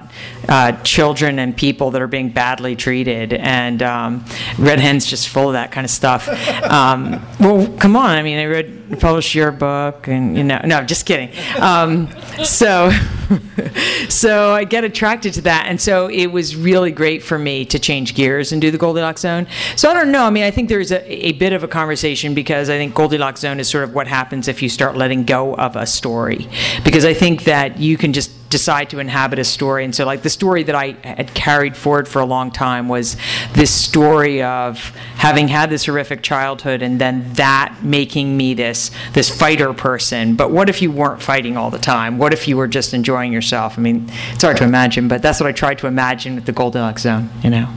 uh, 0.49 0.73
children 0.83 1.39
and 1.39 1.57
people 1.57 1.91
that 1.93 2.03
are 2.03 2.09
being 2.09 2.31
badly 2.31 2.77
treated. 2.77 3.33
And 3.33 3.83
um, 3.83 4.25
Red 4.59 4.81
Hen's 4.81 5.07
just 5.07 5.29
full 5.29 5.49
of 5.49 5.53
that 5.55 5.73
kind 5.73 5.85
of 5.85 5.91
stuff. 5.91 6.29
Um, 6.71 7.21
well, 7.41 7.67
come 7.79 7.97
on. 7.97 8.11
I 8.11 8.23
mean, 8.23 8.39
I 8.39 8.45
read, 8.45 9.01
published 9.01 9.35
your 9.35 9.51
book, 9.51 10.07
and 10.07 10.37
you 10.37 10.45
know, 10.45 10.61
no, 10.65 10.83
just 10.83 11.05
kidding. 11.05 11.31
Um, 11.59 12.09
so. 12.45 12.91
so 14.09 14.53
I 14.53 14.65
get 14.65 14.85
attracted 14.85 15.35
to 15.35 15.43
that. 15.43 15.67
And 15.69 15.81
so 15.81 16.09
it 16.09 16.27
was 16.27 16.57
really 16.57 16.91
great 16.91 17.23
for 17.23 17.39
me 17.39 17.65
to 17.67 17.79
change 17.79 18.15
gears 18.15 18.53
and 18.53 18.61
do 18.61 18.71
the 18.71 18.79
Goldilocks 18.79 19.21
Zone. 19.23 19.47
So 19.77 19.91
I 19.91 19.95
don't 19.95 20.13
know. 20.13 20.25
I 20.25 20.31
mean, 20.31 20.45
I 20.45 20.51
think 20.51 20.69
there's 20.69 20.93
a, 20.93 21.29
a 21.29 21.33
bit 21.33 21.53
of 21.53 21.63
a 21.63 21.69
conversation 21.69 22.35
because 22.35 22.69
I 22.69 22.77
think 22.77 22.95
Goldilocks 22.95 23.41
Zone 23.41 23.61
is 23.61 23.69
sort 23.69 23.85
of 23.85 23.95
what 23.95 24.07
happens 24.07 24.49
if 24.49 24.63
you 24.63 24.69
start 24.69 24.97
letting 24.97 25.25
go 25.25 25.55
of 25.55 25.77
a 25.77 25.87
story. 25.87 26.49
Because 26.85 27.05
I 27.05 27.15
think 27.15 27.45
that 27.45 27.79
you 27.79 27.97
can 27.97 28.13
just 28.13 28.31
decide 28.51 28.91
to 28.91 28.99
inhabit 28.99 29.39
a 29.39 29.45
story. 29.45 29.85
And 29.85 29.95
so, 29.95 30.05
like, 30.05 30.23
the 30.23 30.31
story 30.31 30.65
that 30.65 30.75
I 30.75 30.97
had 31.05 31.33
carried 31.35 31.77
forward 31.77 32.09
for 32.09 32.21
a 32.21 32.25
long 32.25 32.51
time 32.51 32.89
was 32.89 33.17
this 33.53 33.71
story 33.71 34.43
of 34.43 34.79
having 35.15 35.47
had 35.47 35.71
this 35.71 35.87
horrific 35.87 36.23
childhood 36.23 36.83
and 36.83 37.01
then 37.01 37.33
that 37.35 37.77
making 37.83 38.37
me 38.37 38.55
this, 38.55 38.91
this 39.13 39.31
fighter 39.31 39.73
person. 39.73 40.35
But 40.35 40.51
what 40.51 40.69
if 40.69 40.83
you 40.83 40.91
weren't 40.91 41.23
fighting 41.23 41.57
all 41.57 41.71
the 41.71 41.79
time? 41.79 42.19
What 42.19 42.33
if 42.33 42.49
you 42.49 42.57
were 42.57 42.67
just 42.67 42.93
enjoying 42.93 43.33
yourself? 43.33 43.79
I 43.79 43.83
mean, 43.83 44.11
it's 44.33 44.43
hard 44.43 44.57
to 44.57 44.65
imagine, 44.65 45.07
but 45.07 45.23
that's 45.23 45.39
what 45.39 45.47
I 45.47 45.53
tried 45.53 45.79
to 45.79 45.87
imagine 45.87 46.35
with 46.35 46.45
the 46.45 46.53
Goldilocks 46.53 47.03
Zone, 47.03 47.31
you 47.45 47.51
know, 47.51 47.73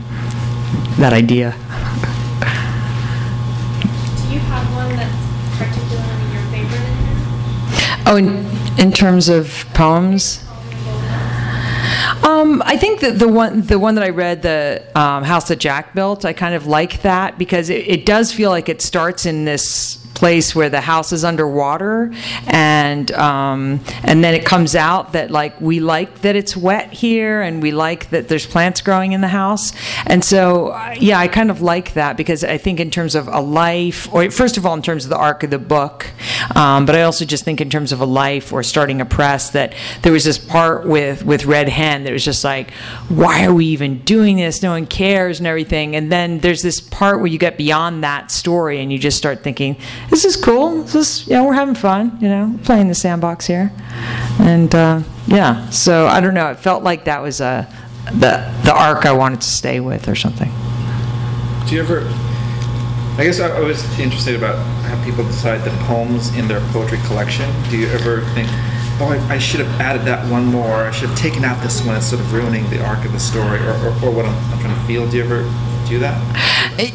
that 0.98 1.12
idea. 1.12 1.52
Do 1.52 1.58
you 4.32 4.40
have 4.40 4.74
one 4.74 4.96
that's 4.96 5.14
particularly 5.56 6.32
your 6.32 6.42
favorite 6.50 6.82
in 6.82 6.96
here? 7.06 8.02
Oh, 8.06 8.16
in, 8.16 8.44
in 8.84 8.90
terms 8.90 9.28
of 9.28 9.66
poems? 9.72 10.43
Um, 12.24 12.62
I 12.64 12.78
think 12.78 13.00
that 13.00 13.18
the 13.18 13.28
one 13.28 13.60
the 13.62 13.78
one 13.78 13.96
that 13.96 14.04
I 14.04 14.08
read, 14.08 14.42
the 14.42 14.82
um, 14.94 15.24
house 15.24 15.48
that 15.48 15.60
Jack 15.60 15.94
built, 15.94 16.24
I 16.24 16.32
kind 16.32 16.54
of 16.54 16.66
like 16.66 17.02
that 17.02 17.38
because 17.38 17.68
it, 17.68 17.86
it 17.86 18.06
does 18.06 18.32
feel 18.32 18.48
like 18.48 18.70
it 18.70 18.80
starts 18.80 19.26
in 19.26 19.44
this 19.44 20.03
place 20.14 20.54
where 20.54 20.70
the 20.70 20.80
house 20.80 21.12
is 21.12 21.24
underwater 21.24 22.12
and 22.46 23.10
um, 23.12 23.80
and 24.02 24.22
then 24.22 24.34
it 24.34 24.44
comes 24.44 24.74
out 24.74 25.12
that 25.12 25.30
like 25.30 25.60
we 25.60 25.80
like 25.80 26.22
that 26.22 26.36
it's 26.36 26.56
wet 26.56 26.92
here 26.92 27.42
and 27.42 27.62
we 27.62 27.72
like 27.72 28.10
that 28.10 28.28
there's 28.28 28.46
plants 28.46 28.80
growing 28.80 29.12
in 29.12 29.20
the 29.20 29.28
house. 29.28 29.72
And 30.06 30.24
so 30.24 30.68
uh, 30.68 30.94
yeah 30.98 31.18
I 31.18 31.28
kind 31.28 31.50
of 31.50 31.60
like 31.60 31.94
that 31.94 32.16
because 32.16 32.44
I 32.44 32.58
think 32.58 32.80
in 32.80 32.90
terms 32.90 33.14
of 33.14 33.28
a 33.28 33.40
life 33.40 34.12
or 34.12 34.30
first 34.30 34.56
of 34.56 34.64
all 34.64 34.74
in 34.74 34.82
terms 34.82 35.04
of 35.04 35.10
the 35.10 35.18
arc 35.18 35.42
of 35.42 35.50
the 35.50 35.58
book 35.58 36.10
um, 36.54 36.86
but 36.86 36.94
I 36.94 37.02
also 37.02 37.24
just 37.24 37.44
think 37.44 37.60
in 37.60 37.70
terms 37.70 37.92
of 37.92 38.00
a 38.00 38.06
life 38.06 38.52
or 38.52 38.62
starting 38.62 39.00
a 39.00 39.04
press 39.04 39.50
that 39.50 39.74
there 40.02 40.12
was 40.12 40.24
this 40.24 40.38
part 40.38 40.86
with 40.86 41.24
with 41.24 41.44
Red 41.44 41.68
Hen 41.68 42.04
that 42.04 42.12
was 42.12 42.24
just 42.24 42.44
like 42.44 42.70
why 43.08 43.44
are 43.44 43.54
we 43.54 43.66
even 43.66 43.98
doing 44.00 44.36
this? 44.36 44.62
No 44.62 44.70
one 44.70 44.86
cares 44.86 45.38
and 45.38 45.46
everything. 45.46 45.96
And 45.96 46.10
then 46.10 46.38
there's 46.38 46.62
this 46.62 46.80
part 46.80 47.18
where 47.18 47.26
you 47.26 47.38
get 47.38 47.56
beyond 47.56 48.04
that 48.04 48.30
story 48.30 48.80
and 48.80 48.92
you 48.92 48.98
just 48.98 49.16
start 49.16 49.42
thinking 49.42 49.76
this 50.10 50.24
is 50.24 50.36
cool. 50.36 50.82
This 50.82 50.94
is, 50.94 51.26
you 51.26 51.34
know, 51.34 51.44
we're 51.44 51.54
having 51.54 51.74
fun, 51.74 52.18
you 52.20 52.28
know, 52.28 52.58
playing 52.64 52.88
the 52.88 52.94
sandbox 52.94 53.46
here. 53.46 53.72
And 54.38 54.74
uh, 54.74 55.02
yeah, 55.26 55.68
so 55.70 56.06
I 56.06 56.20
don't 56.20 56.34
know. 56.34 56.50
It 56.50 56.58
felt 56.58 56.82
like 56.82 57.04
that 57.04 57.22
was 57.22 57.40
uh, 57.40 57.64
the, 58.06 58.52
the 58.64 58.74
arc 58.74 59.06
I 59.06 59.12
wanted 59.12 59.40
to 59.40 59.48
stay 59.48 59.80
with 59.80 60.08
or 60.08 60.14
something. 60.14 60.50
Do 61.66 61.74
you 61.74 61.80
ever? 61.82 62.02
I 63.16 63.24
guess 63.24 63.38
I, 63.40 63.48
I 63.48 63.60
was 63.60 63.82
interested 63.98 64.34
about 64.34 64.56
how 64.86 65.02
people 65.04 65.24
decide 65.24 65.58
the 65.58 65.70
poems 65.84 66.34
in 66.36 66.48
their 66.48 66.60
poetry 66.72 66.98
collection. 67.06 67.48
Do 67.70 67.78
you 67.78 67.86
ever 67.86 68.22
think, 68.34 68.48
oh, 69.00 69.16
I, 69.30 69.34
I 69.34 69.38
should 69.38 69.60
have 69.60 69.80
added 69.80 70.02
that 70.06 70.28
one 70.30 70.46
more. 70.46 70.82
I 70.84 70.90
should 70.90 71.08
have 71.08 71.18
taken 71.18 71.44
out 71.44 71.62
this 71.62 71.84
one. 71.86 71.96
It's 71.96 72.06
sort 72.06 72.20
of 72.20 72.32
ruining 72.32 72.68
the 72.70 72.84
arc 72.84 73.04
of 73.04 73.12
the 73.12 73.20
story, 73.20 73.60
or, 73.60 73.70
or, 73.70 73.88
or 74.04 74.10
what 74.10 74.26
I'm, 74.26 74.34
I'm 74.52 74.60
trying 74.60 74.74
to 74.74 74.86
feel. 74.86 75.08
Do 75.08 75.16
you 75.16 75.24
ever 75.24 75.42
do 75.88 75.98
that? 76.00 76.18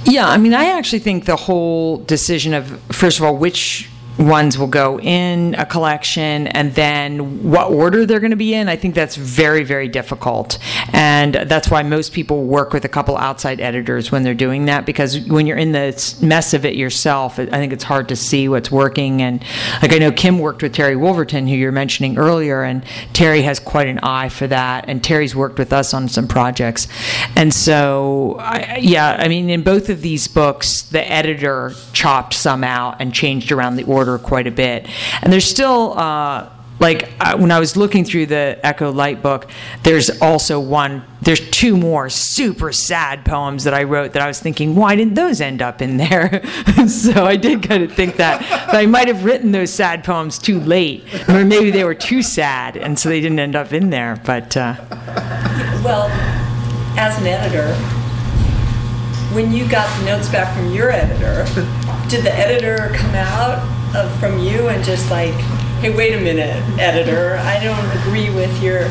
Yeah, 0.06 0.28
I 0.28 0.38
mean, 0.38 0.54
I 0.54 0.66
actually 0.66 1.00
think 1.00 1.26
the 1.26 1.36
whole 1.36 1.98
decision 1.98 2.54
of, 2.54 2.82
first 2.92 3.18
of 3.18 3.24
all, 3.24 3.38
which 3.38 3.89
ones 4.20 4.58
will 4.58 4.68
go 4.68 5.00
in 5.00 5.56
a 5.56 5.66
collection 5.66 6.48
and 6.48 6.76
then 6.76 7.50
what 7.50 7.72
order 7.72 8.06
they're 8.06 8.20
going 8.20 8.32
to 8.32 8.38
be 8.38 8.54
in, 8.54 8.68
I 8.68 8.76
think 8.76 8.94
that's 8.94 9.16
very, 9.16 9.64
very 9.64 9.88
difficult. 9.88 10.60
And 10.92 11.36
that's 11.36 11.70
why 11.72 11.84
most 11.84 12.12
people 12.12 12.44
work 12.44 12.74
with 12.74 12.84
a 12.84 12.90
couple 12.90 13.16
outside 13.16 13.62
editors 13.62 14.12
when 14.12 14.24
they're 14.24 14.34
doing 14.34 14.66
that 14.66 14.86
because 14.86 15.20
when 15.28 15.48
you're 15.48 15.58
in 15.58 15.72
the 15.72 16.18
mess 16.22 16.54
of 16.54 16.66
it 16.66 16.76
yourself, 16.76 17.40
I 17.40 17.46
think 17.46 17.72
it's 17.72 17.86
hard 17.86 18.10
to 18.10 18.16
see 18.18 18.50
what's 18.50 18.70
working. 18.70 19.22
And 19.22 19.42
like 19.82 19.94
I 19.94 20.00
know 20.00 20.12
Kim 20.12 20.40
worked 20.40 20.64
with 20.64 20.74
Terry 20.74 20.98
Wolverton, 20.98 21.48
who 21.48 21.56
you're 21.56 21.72
mentioning 21.72 22.18
earlier, 22.18 22.64
and 22.64 22.84
Terry 23.14 23.44
has 23.44 23.60
quite 23.60 23.88
an 23.88 24.00
eye 24.00 24.28
for 24.28 24.48
that. 24.48 24.86
And 24.90 25.02
Terry's 25.02 25.34
worked 25.34 25.58
with 25.58 25.72
us 25.72 25.94
on 25.94 26.10
some 26.10 26.28
projects. 26.28 26.90
And 27.38 27.54
so, 27.54 28.36
I, 28.40 28.80
yeah, 28.82 29.16
I 29.18 29.30
mean, 29.30 29.50
in 29.50 29.64
both 29.64 29.88
of 29.90 30.02
these 30.02 30.28
books, 30.28 30.82
the 30.82 31.10
editor 31.10 31.74
chopped 31.94 32.34
some 32.34 32.66
out 32.66 32.98
and 33.00 33.14
changed 33.14 33.54
around 33.54 33.78
the 33.78 33.84
order 33.84 34.09
quite 34.18 34.48
a 34.48 34.52
bit. 34.52 34.88
And 35.22 35.32
there's 35.32 35.46
still, 35.46 35.98
uh, 35.98 36.50
like 36.80 37.10
uh, 37.20 37.38
when 37.38 37.52
I 37.52 37.60
was 37.60 37.76
looking 37.76 38.06
through 38.06 38.28
the 38.28 38.58
Echo 38.64 38.92
Light 38.92 39.22
book, 39.22 39.50
there's 39.84 40.10
also 40.22 40.60
one, 40.60 41.04
there's 41.22 41.50
two 41.50 41.76
more 41.76 42.10
super 42.10 42.72
sad 42.72 43.26
poems 43.26 43.66
that 43.66 43.74
I 43.74 43.84
wrote 43.84 44.14
that 44.14 44.22
I 44.22 44.28
was 44.28 44.40
thinking, 44.40 44.76
why 44.76 44.96
didn't 44.96 45.16
those 45.16 45.42
end 45.42 45.62
up 45.62 45.82
in 45.82 45.98
there? 45.98 46.42
so 46.88 47.26
I 47.26 47.36
did 47.36 47.64
kind 47.64 47.84
of 47.84 47.92
think 47.92 48.16
that, 48.16 48.42
that 48.42 48.76
I 48.76 48.86
might 48.86 49.08
have 49.08 49.26
written 49.26 49.52
those 49.52 49.72
sad 49.72 50.04
poems 50.04 50.40
too 50.40 50.60
late, 50.60 51.04
or 51.28 51.44
maybe 51.44 51.70
they 51.70 51.84
were 51.84 51.96
too 51.96 52.22
sad, 52.22 52.78
and 52.78 52.98
so 52.98 53.10
they 53.10 53.20
didn't 53.20 53.40
end 53.40 53.56
up 53.56 53.74
in 53.74 53.90
there. 53.90 54.22
But 54.26 54.56
uh, 54.56 54.76
Well, 55.84 56.08
as 56.98 57.18
an 57.20 57.28
editor, 57.28 57.74
when 59.36 59.52
you 59.52 59.68
got 59.70 59.88
the 60.00 60.06
notes 60.06 60.30
back 60.30 60.56
from 60.56 60.72
your 60.74 60.90
editor, 60.90 61.46
did 62.10 62.24
the 62.24 62.34
editor 62.34 62.92
come 62.96 63.14
out 63.16 63.60
of, 63.96 64.20
from 64.20 64.40
you 64.40 64.70
and 64.70 64.84
just 64.84 65.10
like, 65.10 65.34
hey, 65.82 65.96
wait 65.96 66.14
a 66.14 66.20
minute, 66.20 66.56
editor, 66.80 67.38
I 67.38 67.64
don't 67.64 67.90
agree 68.02 68.30
with 68.30 68.62
your. 68.62 68.90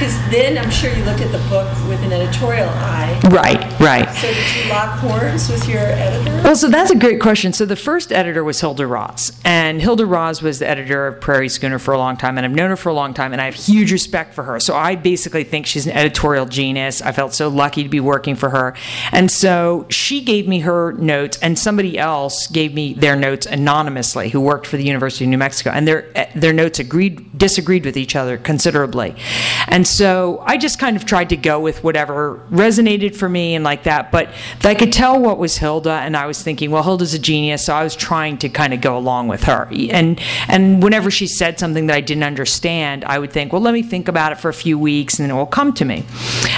Because 0.00 0.30
then 0.30 0.56
I'm 0.56 0.70
sure 0.70 0.90
you 0.94 1.04
look 1.04 1.20
at 1.20 1.30
the 1.30 1.46
book 1.50 1.68
with 1.86 2.02
an 2.02 2.10
editorial 2.10 2.70
eye. 2.70 3.20
right, 3.24 3.78
right. 3.78 4.08
So 4.14 4.32
did 4.32 4.56
you 4.56 4.70
lock 4.70 4.98
horns 4.98 5.50
with 5.50 5.68
your 5.68 5.80
editor? 5.80 6.42
Well, 6.42 6.56
so 6.56 6.70
that's 6.70 6.90
a 6.90 6.96
great 6.96 7.20
question. 7.20 7.52
So 7.52 7.66
the 7.66 7.76
first 7.76 8.10
editor 8.10 8.42
was 8.42 8.62
Hilda 8.62 8.86
Raz, 8.86 9.38
and 9.44 9.78
Hilda 9.82 10.06
Raz 10.06 10.40
was 10.40 10.58
the 10.58 10.66
editor 10.66 11.06
of 11.06 11.20
Prairie 11.20 11.50
Schooner 11.50 11.78
for 11.78 11.92
a 11.92 11.98
long 11.98 12.16
time, 12.16 12.38
and 12.38 12.46
I've 12.46 12.54
known 12.54 12.70
her 12.70 12.76
for 12.76 12.88
a 12.88 12.94
long 12.94 13.12
time, 13.12 13.34
and 13.34 13.42
I 13.42 13.44
have 13.44 13.54
huge 13.54 13.92
respect 13.92 14.32
for 14.32 14.44
her. 14.44 14.58
So 14.58 14.74
I 14.74 14.94
basically 14.94 15.44
think 15.44 15.66
she's 15.66 15.86
an 15.86 15.92
editorial 15.92 16.46
genius. 16.46 17.02
I 17.02 17.12
felt 17.12 17.34
so 17.34 17.48
lucky 17.48 17.82
to 17.82 17.90
be 17.90 18.00
working 18.00 18.36
for 18.36 18.48
her, 18.48 18.74
and 19.12 19.30
so 19.30 19.84
she 19.90 20.22
gave 20.22 20.48
me 20.48 20.60
her 20.60 20.92
notes, 20.92 21.38
and 21.42 21.58
somebody 21.58 21.98
else 21.98 22.46
gave 22.46 22.72
me 22.72 22.94
their 22.94 23.16
notes 23.16 23.44
anonymously, 23.44 24.30
who 24.30 24.40
worked 24.40 24.66
for 24.66 24.78
the 24.78 24.84
University 24.84 25.26
of 25.26 25.28
New 25.28 25.36
Mexico, 25.36 25.68
and 25.68 25.86
their 25.86 26.06
eh, 26.16 26.30
their 26.34 26.54
notes 26.54 26.78
agreed 26.78 27.36
disagreed 27.36 27.84
with 27.84 27.98
each 27.98 28.16
other 28.16 28.38
considerably, 28.38 29.14
and 29.68 29.89
so 29.90 30.42
I 30.46 30.56
just 30.56 30.78
kind 30.78 30.96
of 30.96 31.04
tried 31.04 31.30
to 31.30 31.36
go 31.36 31.60
with 31.60 31.82
whatever 31.82 32.40
resonated 32.50 33.16
for 33.16 33.28
me 33.28 33.54
and 33.54 33.64
like 33.64 33.82
that. 33.84 34.12
But 34.12 34.30
I 34.62 34.74
could 34.74 34.92
tell 34.92 35.20
what 35.20 35.38
was 35.38 35.58
Hilda, 35.58 35.92
and 35.92 36.16
I 36.16 36.26
was 36.26 36.42
thinking, 36.42 36.70
well, 36.70 36.82
Hilda's 36.82 37.14
a 37.14 37.18
genius, 37.18 37.64
so 37.64 37.74
I 37.74 37.82
was 37.82 37.96
trying 37.96 38.38
to 38.38 38.48
kind 38.48 38.72
of 38.72 38.80
go 38.80 38.96
along 38.96 39.28
with 39.28 39.44
her. 39.44 39.68
And 39.90 40.20
and 40.48 40.82
whenever 40.82 41.10
she 41.10 41.26
said 41.26 41.58
something 41.58 41.86
that 41.86 41.96
I 41.96 42.00
didn't 42.00 42.22
understand, 42.22 43.04
I 43.04 43.18
would 43.18 43.32
think, 43.32 43.52
well, 43.52 43.62
let 43.62 43.74
me 43.74 43.82
think 43.82 44.08
about 44.08 44.32
it 44.32 44.38
for 44.38 44.48
a 44.48 44.54
few 44.54 44.78
weeks, 44.78 45.18
and 45.18 45.28
then 45.28 45.36
it 45.36 45.38
will 45.38 45.46
come 45.46 45.72
to 45.74 45.84
me. 45.84 46.04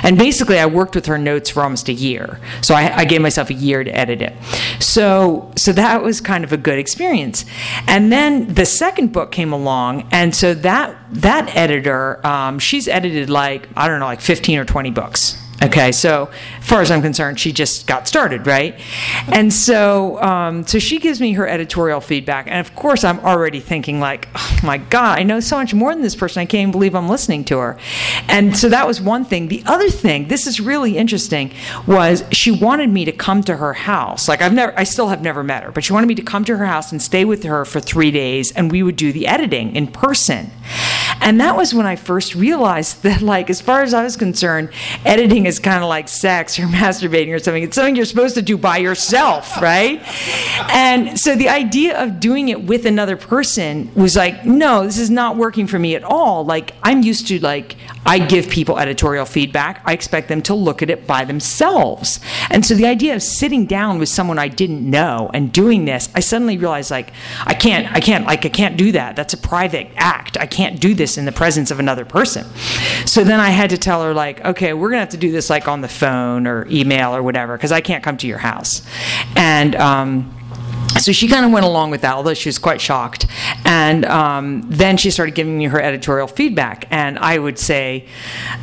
And 0.03 0.19
basically, 0.19 0.59
I 0.59 0.67
worked 0.67 0.95
with 0.95 1.07
her 1.07 1.19
notes 1.19 1.51
for 1.51 1.63
almost 1.63 1.89
a 1.89 1.93
year, 1.93 2.39
so 2.61 2.75
I, 2.75 2.99
I 2.99 3.05
gave 3.05 3.21
myself 3.21 3.51
a 3.51 3.55
year 3.55 3.83
to 3.83 3.91
edit 3.91 4.21
it. 4.21 4.35
So 4.79 5.51
so 5.57 5.73
that 5.73 6.03
was 6.03 6.21
kind 6.21 6.45
of 6.45 6.53
a 6.53 6.57
good 6.57 6.79
experience. 6.79 7.45
And 7.87 8.13
then 8.13 8.53
the 8.53 8.67
second 8.67 9.13
book 9.13 9.33
came 9.33 9.53
along, 9.53 10.09
and 10.11 10.35
so 10.35 10.55
that 10.55 10.97
that 11.13 11.55
editor, 11.57 12.25
um, 12.27 12.59
she's 12.59 12.89
edited 12.89 13.31
like 13.31 13.69
I 13.77 13.89
don't 13.89 14.01
know, 14.01 14.07
like 14.07 14.21
15 14.21 14.59
or 14.59 14.65
20 14.65 14.91
books. 14.91 15.39
Okay, 15.63 15.93
so 15.93 16.29
as 16.59 16.67
far 16.67 16.81
as 16.81 16.91
I'm 16.91 17.03
concerned, 17.03 17.39
she 17.39 17.53
just 17.53 17.87
got 17.87 18.09
started, 18.09 18.49
right? 18.49 18.81
And 19.29 19.53
so, 19.53 20.21
um, 20.21 20.67
so 20.67 20.81
she 20.81 20.99
gives 20.99 21.21
me 21.21 21.35
her 21.35 21.47
editorial 21.47 22.01
feedback, 22.01 22.49
and 22.49 22.59
of 22.59 22.75
course, 22.75 23.05
I'm 23.05 23.21
already 23.21 23.61
thinking 23.61 24.01
like, 24.01 24.27
oh 24.35 24.59
my 24.65 24.79
God, 24.79 25.21
I 25.21 25.23
know 25.23 25.39
so 25.39 25.57
much 25.57 25.73
more 25.73 25.93
than 25.95 26.03
this 26.03 26.17
person. 26.17 26.41
I 26.41 26.47
can't 26.47 26.63
even 26.63 26.73
believe 26.73 26.97
I'm 26.97 27.09
listening 27.09 27.45
to 27.45 27.59
her. 27.59 27.79
And 28.27 28.57
so 28.57 28.71
that 28.71 28.89
was 28.89 29.01
one 29.01 29.25
thing. 29.25 29.47
The 29.47 29.63
other 29.67 29.89
thing, 29.89 30.27
this 30.27 30.49
is 30.49 30.61
really 30.61 30.97
interesting, 30.97 31.53
was 31.87 32.25
she 32.33 32.51
wanted 32.51 32.91
me 32.91 33.05
to 33.05 33.13
come 33.13 33.45
to 33.45 33.57
her 33.57 33.73
house. 33.73 34.27
Like 34.27 34.43
I've 34.43 34.55
never, 34.55 34.77
I 34.77 34.83
still 34.83 35.09
have 35.09 35.23
never 35.23 35.45
met 35.45 35.63
her, 35.63 35.71
but 35.71 35.85
she 35.85 35.93
wanted 35.93 36.09
me 36.09 36.17
to 36.17 36.23
come 36.23 36.45
to 36.47 36.57
her 36.57 36.67
house 36.67 36.91
and 36.91 37.01
stay 37.01 37.25
with 37.25 37.45
her 37.45 37.65
for 37.65 37.79
three 37.79 38.11
days, 38.11 38.51
and 38.51 38.73
we 38.73 38.83
would 38.83 38.97
do 38.97 39.13
the 39.13 39.29
editing 39.29 39.77
in 39.77 39.87
person. 39.87 40.51
And 41.23 41.41
that 41.41 41.57
was 41.57 41.73
when 41.73 41.87
I 41.87 41.95
first 41.95 42.35
realized 42.35 43.05
that, 43.05 43.23
like, 43.23 43.49
as 43.49 43.61
far 43.61 43.83
as 43.83 43.95
I 43.95 44.03
was 44.03 44.17
concerned, 44.17 44.71
editing 45.05 45.47
is 45.47 45.61
kind 45.61 45.83
of 45.83 45.89
like 45.89 46.09
sex 46.09 46.59
or 46.59 46.63
masturbating 46.67 47.33
or 47.33 47.39
something. 47.39 47.63
It's 47.63 47.77
something 47.77 47.95
you're 47.95 48.05
supposed 48.05 48.35
to 48.35 48.43
do 48.43 48.59
by 48.59 48.79
yourself, 48.79 49.63
right? 49.63 50.03
And 50.71 51.19
so 51.19 51.37
the 51.37 51.49
idea 51.49 52.03
of 52.03 52.19
doing 52.19 52.49
it 52.49 52.65
with 52.65 52.87
another 52.87 53.17
person 53.17 53.93
was 53.95 54.17
like, 54.17 54.45
no, 54.45 54.85
this 54.85 54.99
is 54.99 55.11
not 55.11 55.37
working 55.37 55.67
for 55.69 55.79
me 55.79 55.95
at 55.95 56.03
all. 56.03 56.45
Like, 56.45 56.73
I'm 56.83 57.03
used 57.03 57.29
to, 57.29 57.41
like, 57.41 57.77
I 58.05 58.19
give 58.19 58.49
people 58.49 58.79
editorial 58.79 59.25
feedback. 59.25 59.81
I 59.85 59.93
expect 59.93 60.29
them 60.29 60.43
to 60.43 60.55
look 60.55 60.83
at 60.83 60.91
it 60.91 61.07
by 61.07 61.25
themselves. 61.25 62.19
And 62.51 62.67
so 62.67 62.75
the 62.75 62.87
idea 62.87 63.15
of 63.15 63.23
sitting 63.23 63.67
down 63.67 64.01
with 64.01 64.09
someone 64.09 64.39
I 64.39 64.49
didn't 64.49 64.89
know 64.89 65.31
and 65.33 65.53
doing 65.53 65.85
this, 65.85 66.09
I 66.15 66.21
suddenly 66.21 66.59
realized, 66.59 66.91
like, 66.91 67.13
I 67.45 67.55
can't, 67.55 67.91
I 67.93 68.01
can't, 68.01 68.27
like, 68.27 68.45
I 68.45 68.49
can't 68.49 68.77
do 68.77 68.91
that. 68.93 69.15
That's 69.15 69.35
a 69.35 69.39
private 69.39 69.89
act. 69.97 70.37
I 70.37 70.47
can't 70.47 70.81
do 70.81 70.95
this 70.95 71.12
this 71.13 71.19
in 71.19 71.25
the 71.25 71.33
presence 71.33 71.71
of 71.71 71.79
another 71.79 72.05
person. 72.05 72.45
So 73.07 73.25
then 73.25 73.41
I 73.41 73.51
had 73.51 73.71
to 73.71 73.79
tell 73.79 74.03
her, 74.03 74.15
like, 74.15 74.45
okay, 74.45 74.73
we're 74.73 74.91
going 74.91 74.99
to 74.99 75.05
have 75.05 75.11
to 75.11 75.17
do 75.17 75.31
this 75.31 75.51
like 75.51 75.69
on 75.69 75.81
the 75.81 75.89
phone 75.89 76.47
or 76.47 76.67
email 76.71 77.15
or 77.15 77.23
whatever, 77.23 77.57
because 77.57 77.73
I 77.73 77.81
can't 77.81 78.03
come 78.03 78.17
to 78.19 78.27
your 78.27 78.39
house. 78.39 78.83
And, 79.37 79.75
um, 79.77 80.35
so 81.01 81.11
she 81.11 81.27
kind 81.27 81.45
of 81.45 81.53
went 81.53 81.65
along 81.65 81.91
with 81.91 82.03
that, 82.03 82.15
although 82.15 82.35
she 82.35 82.51
was 82.51 82.59
quite 82.59 82.81
shocked. 82.81 83.27
And 83.65 84.05
um, 84.05 84.63
then 84.67 84.99
she 84.99 85.11
started 85.11 85.35
giving 85.35 85.57
me 85.57 85.65
her 85.65 85.81
editorial 85.81 86.27
feedback, 86.27 86.87
and 86.91 87.19
I 87.19 87.39
would 87.39 87.59
say, 87.59 88.07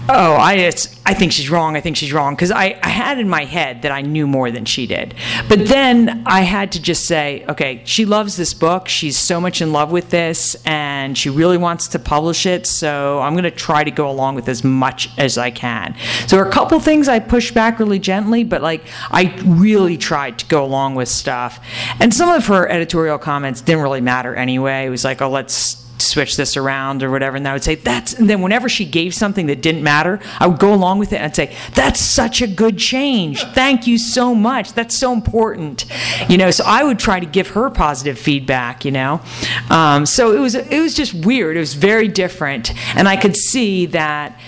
"Oh, 0.07 0.35
I 0.35 0.53
it's, 0.53 0.98
I 1.10 1.16
think 1.16 1.32
she's 1.32 1.49
wrong. 1.49 1.76
I 1.76 1.82
think 1.82 1.97
she's 1.97 2.14
wrong," 2.14 2.36
because 2.36 2.51
I, 2.51 2.80
I 2.84 2.89
had 2.89 3.18
in 3.18 3.28
my 3.28 3.45
head 3.45 3.82
that 3.82 3.91
I 3.91 4.01
knew 4.01 4.28
more 4.28 4.51
than 4.51 4.64
she 4.66 4.86
did. 4.86 5.16
But 5.47 5.68
then 5.68 6.22
I 6.28 6.41
had 6.41 6.72
to 6.74 6.82
just 6.82 7.07
say, 7.07 7.43
"Okay, 7.49 7.82
she 7.84 8.05
loves 8.05 8.38
this 8.38 8.53
book. 8.53 8.88
She's 8.88 9.18
so 9.18 9.41
much 9.41 9.60
in 9.60 9.74
love 9.74 9.91
with 9.91 10.12
this, 10.12 10.55
and 10.66 11.18
she 11.18 11.32
really 11.32 11.57
wants 11.57 11.88
to 11.89 11.99
publish 11.99 12.45
it. 12.45 12.68
So 12.68 13.20
I'm 13.22 13.34
going 13.34 13.43
to 13.43 13.51
try 13.70 13.84
to 13.84 13.89
go 13.89 14.07
along 14.07 14.36
with 14.36 14.47
as 14.47 14.64
much 14.64 15.10
as 15.18 15.36
I 15.39 15.49
can." 15.49 15.95
So 16.28 16.36
there 16.36 16.45
are 16.45 16.47
a 16.47 16.51
couple 16.51 16.80
things 16.80 17.07
I 17.07 17.18
pushed 17.18 17.55
back 17.55 17.80
really 17.80 17.97
gently, 17.97 18.43
but 18.43 18.62
like 18.62 18.84
I 19.10 19.36
really 19.45 19.97
tried 19.97 20.38
to 20.39 20.45
go 20.45 20.64
along 20.64 20.93
with 20.93 21.10
stuff, 21.10 21.60
and 21.99 22.14
some 22.14 22.30
of 22.30 22.45
her 22.45 22.70
editorial 22.70 23.18
comments 23.18 23.62
didn't 23.62 23.82
really 23.82 24.01
matter 24.01 24.36
anyway. 24.36 24.86
It 24.86 24.91
was 24.91 25.03
like, 25.03 25.24
oh, 25.24 25.30
let's 25.32 25.88
switch 26.05 26.37
this 26.37 26.57
around 26.57 27.03
or 27.03 27.11
whatever. 27.11 27.37
And 27.37 27.47
I 27.47 27.53
would 27.53 27.63
say, 27.63 27.75
that's, 27.75 28.13
and 28.13 28.29
then 28.29 28.41
whenever 28.41 28.69
she 28.69 28.85
gave 28.85 29.13
something 29.13 29.47
that 29.47 29.61
didn't 29.61 29.83
matter, 29.83 30.19
I 30.39 30.47
would 30.47 30.59
go 30.59 30.73
along 30.73 30.99
with 30.99 31.13
it 31.13 31.21
and 31.21 31.35
say, 31.35 31.55
that's 31.73 31.99
such 31.99 32.41
a 32.41 32.47
good 32.47 32.77
change. 32.77 33.43
Thank 33.53 33.87
you 33.87 33.97
so 33.97 34.33
much. 34.35 34.73
That's 34.73 34.97
so 34.97 35.13
important. 35.13 35.85
You 36.29 36.37
know, 36.37 36.51
so 36.51 36.63
I 36.65 36.83
would 36.83 36.99
try 36.99 37.19
to 37.19 37.25
give 37.25 37.49
her 37.49 37.69
positive 37.69 38.17
feedback, 38.17 38.85
you 38.85 38.91
know. 38.91 39.21
Um, 39.69 40.05
so 40.05 40.35
it 40.35 40.39
was, 40.39 40.55
it 40.55 40.79
was 40.79 40.93
just 40.93 41.13
weird. 41.13 41.55
It 41.57 41.59
was 41.59 41.73
very 41.73 42.07
different. 42.07 42.73
And 42.95 43.07
I 43.07 43.17
could 43.17 43.35
see 43.35 43.87
that. 43.87 44.39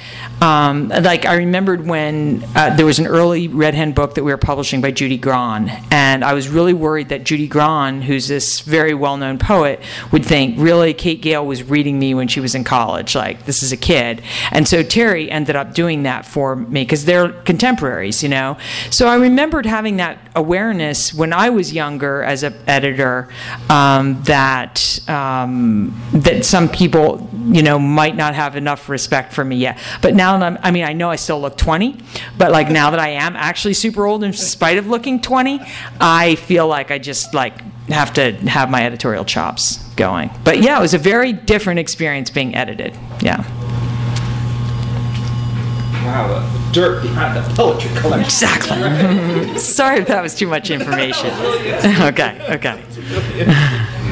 Um, 0.41 0.89
like 0.89 1.27
I 1.27 1.35
remembered 1.35 1.85
when 1.85 2.43
uh, 2.55 2.75
there 2.75 2.85
was 2.85 2.97
an 2.97 3.05
early 3.05 3.47
Red 3.47 3.75
Hen 3.75 3.91
book 3.91 4.15
that 4.15 4.23
we 4.23 4.31
were 4.31 4.37
publishing 4.37 4.81
by 4.81 4.89
Judy 4.89 5.17
Grahn, 5.17 5.69
and 5.91 6.23
I 6.23 6.33
was 6.33 6.49
really 6.49 6.73
worried 6.73 7.09
that 7.09 7.23
Judy 7.23 7.47
Grahn, 7.47 8.01
who's 8.01 8.27
this 8.27 8.61
very 8.61 8.95
well-known 8.95 9.37
poet, 9.37 9.81
would 10.11 10.25
think 10.25 10.55
really 10.57 10.95
Kate 10.95 11.21
Gale 11.21 11.45
was 11.45 11.61
reading 11.61 11.99
me 11.99 12.15
when 12.15 12.27
she 12.27 12.39
was 12.39 12.55
in 12.55 12.63
college, 12.63 13.13
like 13.13 13.45
this 13.45 13.61
is 13.61 13.71
a 13.71 13.77
kid. 13.77 14.23
And 14.51 14.67
so 14.67 14.81
Terry 14.81 15.29
ended 15.29 15.55
up 15.55 15.75
doing 15.75 16.03
that 16.03 16.25
for 16.25 16.55
me 16.55 16.83
because 16.83 17.05
they're 17.05 17.29
contemporaries, 17.43 18.23
you 18.23 18.29
know. 18.29 18.57
So 18.89 19.07
I 19.07 19.15
remembered 19.17 19.67
having 19.67 19.97
that 19.97 20.17
awareness 20.35 21.13
when 21.13 21.33
I 21.33 21.51
was 21.51 21.71
younger 21.71 22.23
as 22.23 22.41
an 22.41 22.55
editor 22.65 23.29
um, 23.69 24.23
that 24.23 25.07
um, 25.07 26.01
that 26.13 26.45
some 26.45 26.67
people, 26.67 27.29
you 27.49 27.63
know, 27.63 27.79
might 27.79 28.15
not 28.15 28.35
have 28.35 28.55
enough 28.55 28.89
respect 28.89 29.33
for 29.33 29.43
me 29.43 29.57
yet, 29.57 29.79
but 30.01 30.13
now 30.13 30.37
that 30.37 30.45
I'm, 30.45 30.57
I 30.61 30.71
mean, 30.71 30.83
I 30.83 30.93
know 30.93 31.09
I 31.09 31.15
still 31.15 31.39
look 31.39 31.57
20, 31.57 31.97
but 32.37 32.51
like 32.51 32.69
now 32.69 32.91
that 32.91 32.99
I 32.99 33.09
am 33.09 33.35
actually 33.35 33.73
super 33.73 34.05
old 34.05 34.23
in 34.23 34.33
spite 34.33 34.77
of 34.77 34.87
looking 34.87 35.21
20, 35.21 35.59
I 35.99 36.35
feel 36.35 36.67
like 36.67 36.91
I 36.91 36.99
just 36.99 37.33
like 37.33 37.59
have 37.89 38.13
to 38.13 38.33
have 38.47 38.69
my 38.69 38.85
editorial 38.85 39.25
chops 39.25 39.77
going. 39.95 40.29
But 40.43 40.61
yeah, 40.61 40.77
it 40.77 40.81
was 40.81 40.93
a 40.93 40.97
very 40.97 41.33
different 41.33 41.79
experience 41.79 42.29
being 42.29 42.55
edited. 42.55 42.97
Yeah. 43.21 43.43
Wow, 46.05 46.27
the 46.27 46.73
dirt 46.73 47.03
behind 47.03 47.37
the 47.37 47.55
poetry 47.55 47.91
collection. 47.99 48.25
Exactly. 48.25 49.57
Sorry 49.59 49.99
if 49.99 50.07
that 50.07 50.23
was 50.23 50.33
too 50.33 50.47
much 50.47 50.71
information. 50.71 51.29
okay, 52.01 52.39
okay. 52.49 52.83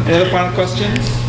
Any 0.05 0.13
other 0.13 0.29
final 0.29 0.53
questions? 0.53 1.28